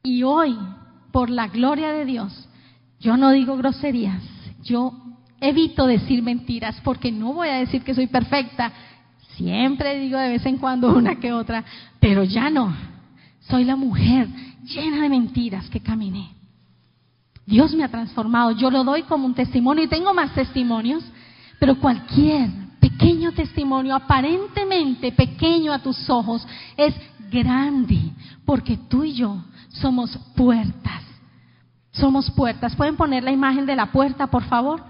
Y 0.02 0.22
hoy, 0.22 0.56
por 1.10 1.30
la 1.30 1.48
gloria 1.48 1.90
de 1.92 2.04
Dios, 2.04 2.47
yo 3.00 3.16
no 3.16 3.30
digo 3.30 3.56
groserías. 3.56 4.22
Yo 4.62 4.92
evito 5.40 5.86
decir 5.86 6.22
mentiras 6.22 6.80
porque 6.82 7.12
no 7.12 7.32
voy 7.32 7.48
a 7.48 7.58
decir 7.58 7.82
que 7.82 7.94
soy 7.94 8.06
perfecta. 8.06 8.72
Siempre 9.36 9.98
digo 10.00 10.18
de 10.18 10.30
vez 10.30 10.46
en 10.46 10.58
cuando 10.58 10.88
una 10.96 11.16
que 11.16 11.32
otra, 11.32 11.64
pero 12.00 12.24
ya 12.24 12.50
no. 12.50 12.74
Soy 13.40 13.64
la 13.64 13.76
mujer 13.76 14.28
llena 14.64 15.02
de 15.02 15.08
mentiras 15.08 15.68
que 15.70 15.80
caminé. 15.80 16.30
Dios 17.46 17.74
me 17.74 17.84
ha 17.84 17.88
transformado. 17.88 18.50
Yo 18.50 18.70
lo 18.70 18.84
doy 18.84 19.04
como 19.04 19.24
un 19.24 19.34
testimonio 19.34 19.84
y 19.84 19.88
tengo 19.88 20.12
más 20.12 20.34
testimonios, 20.34 21.02
pero 21.58 21.78
cualquier 21.78 22.50
pequeño 22.78 23.32
testimonio, 23.32 23.94
aparentemente 23.94 25.12
pequeño 25.12 25.72
a 25.72 25.78
tus 25.78 26.10
ojos, 26.10 26.46
es 26.76 26.94
grande, 27.30 27.98
porque 28.44 28.76
tú 28.76 29.04
y 29.04 29.14
yo 29.14 29.42
somos 29.68 30.14
puertas. 30.36 31.07
Somos 31.98 32.30
puertas. 32.30 32.76
¿Pueden 32.76 32.96
poner 32.96 33.24
la 33.24 33.32
imagen 33.32 33.66
de 33.66 33.76
la 33.76 33.86
puerta, 33.92 34.28
por 34.28 34.44
favor? 34.44 34.82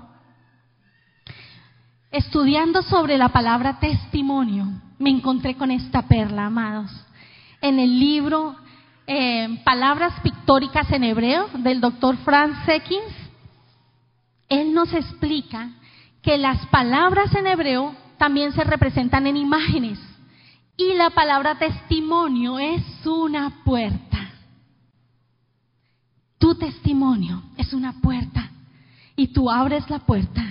Estudiando 2.11 2.83
sobre 2.83 3.19
la 3.19 3.29
palabra 3.29 3.79
testimonio, 3.79 4.67
me 4.99 5.11
encontré 5.11 5.57
con 5.57 5.71
esta 5.71 6.03
perla, 6.03 6.47
amados. 6.47 6.91
En 7.61 7.79
el 7.79 7.99
libro 7.99 8.57
eh, 9.07 9.61
Palabras 9.65 10.15
Pictóricas 10.23 10.91
en 10.93 11.05
Hebreo 11.05 11.49
del 11.55 11.81
doctor 11.81 12.17
Franz 12.19 12.65
Sekins, 12.65 13.15
él 14.49 14.73
nos 14.73 14.93
explica 14.93 15.71
que 16.23 16.39
las 16.39 16.67
palabras 16.67 17.35
en 17.35 17.47
hebreo 17.47 17.95
también 18.17 18.53
se 18.53 18.65
representan 18.65 19.27
en 19.27 19.37
imágenes 19.37 19.99
y 20.77 20.95
la 20.95 21.11
palabra 21.11 21.59
testimonio 21.59 22.59
es 22.59 22.83
una 23.05 23.63
puerta. 23.65 24.08
Tu 26.39 26.55
testimonio 26.55 27.43
es 27.57 27.73
una 27.73 28.01
puerta 28.01 28.51
y 29.17 29.29
tú 29.29 29.51
abres 29.51 29.89
la 29.91 29.99
puerta 30.01 30.45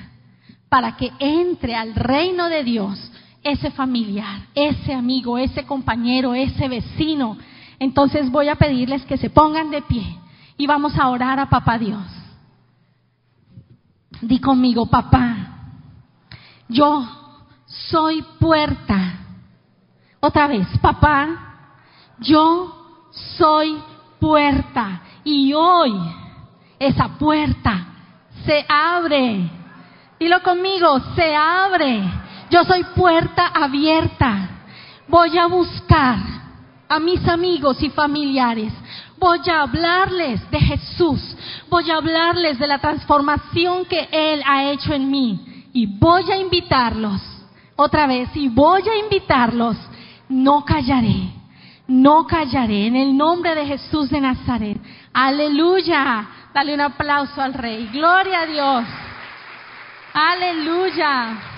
para 0.69 0.97
que 0.97 1.11
entre 1.19 1.75
al 1.75 1.95
reino 1.95 2.49
de 2.49 2.63
Dios 2.63 3.11
ese 3.43 3.71
familiar, 3.71 4.41
ese 4.53 4.93
amigo, 4.93 5.37
ese 5.37 5.65
compañero, 5.65 6.33
ese 6.33 6.67
vecino. 6.67 7.37
Entonces 7.79 8.29
voy 8.29 8.49
a 8.49 8.55
pedirles 8.55 9.05
que 9.05 9.17
se 9.17 9.29
pongan 9.29 9.71
de 9.71 9.81
pie 9.83 10.17
y 10.57 10.67
vamos 10.67 10.97
a 10.97 11.09
orar 11.09 11.39
a 11.39 11.49
Papá 11.49 11.77
Dios. 11.77 12.03
Di 14.21 14.39
conmigo, 14.39 14.87
papá, 14.87 15.73
yo 16.67 17.07
soy 17.65 18.23
puerta. 18.39 19.19
Otra 20.19 20.47
vez, 20.47 20.67
papá, 20.81 21.75
yo 22.19 23.05
soy 23.11 23.77
puerta. 24.19 25.01
Y 25.27 25.53
hoy 25.53 25.93
esa 26.79 27.09
puerta 27.17 27.85
se 28.45 28.65
abre 28.67 29.51
Dilo 30.19 30.41
conmigo, 30.41 30.99
se 31.15 31.35
abre. 31.35 32.01
Yo 32.49 32.63
soy 32.63 32.83
puerta 32.95 33.47
abierta. 33.47 34.49
Voy 35.07 35.37
a 35.37 35.47
buscar 35.47 36.17
a 36.89 36.99
mis 36.99 37.25
amigos 37.27 37.81
y 37.83 37.89
familiares. 37.89 38.73
Voy 39.19 39.39
a 39.49 39.61
hablarles 39.61 40.49
de 40.49 40.59
Jesús. 40.59 41.35
Voy 41.69 41.89
a 41.91 41.97
hablarles 41.97 42.57
de 42.57 42.67
la 42.67 42.79
transformación 42.79 43.85
que 43.85 44.07
Él 44.11 44.41
ha 44.45 44.71
hecho 44.71 44.93
en 44.93 45.09
mí. 45.09 45.69
Y 45.73 45.85
voy 45.85 46.31
a 46.31 46.37
invitarlos. 46.37 47.21
Otra 47.75 48.07
vez, 48.07 48.29
y 48.33 48.47
voy 48.47 48.81
a 48.89 48.97
invitarlos. 48.97 49.77
No 50.29 50.65
callaré. 50.65 51.31
No 51.87 52.25
callaré. 52.25 52.87
En 52.87 52.95
el 52.95 53.15
nombre 53.15 53.53
de 53.53 53.65
Jesús 53.67 54.09
de 54.09 54.19
Nazaret. 54.19 54.81
Aleluya. 55.19 56.27
Dale 56.53 56.75
un 56.75 56.81
aplauso 56.81 57.41
al 57.41 57.55
Rey. 57.55 57.89
Gloria 57.91 58.41
a 58.41 58.45
Dios. 58.45 58.85
Aleluya. 60.13 61.56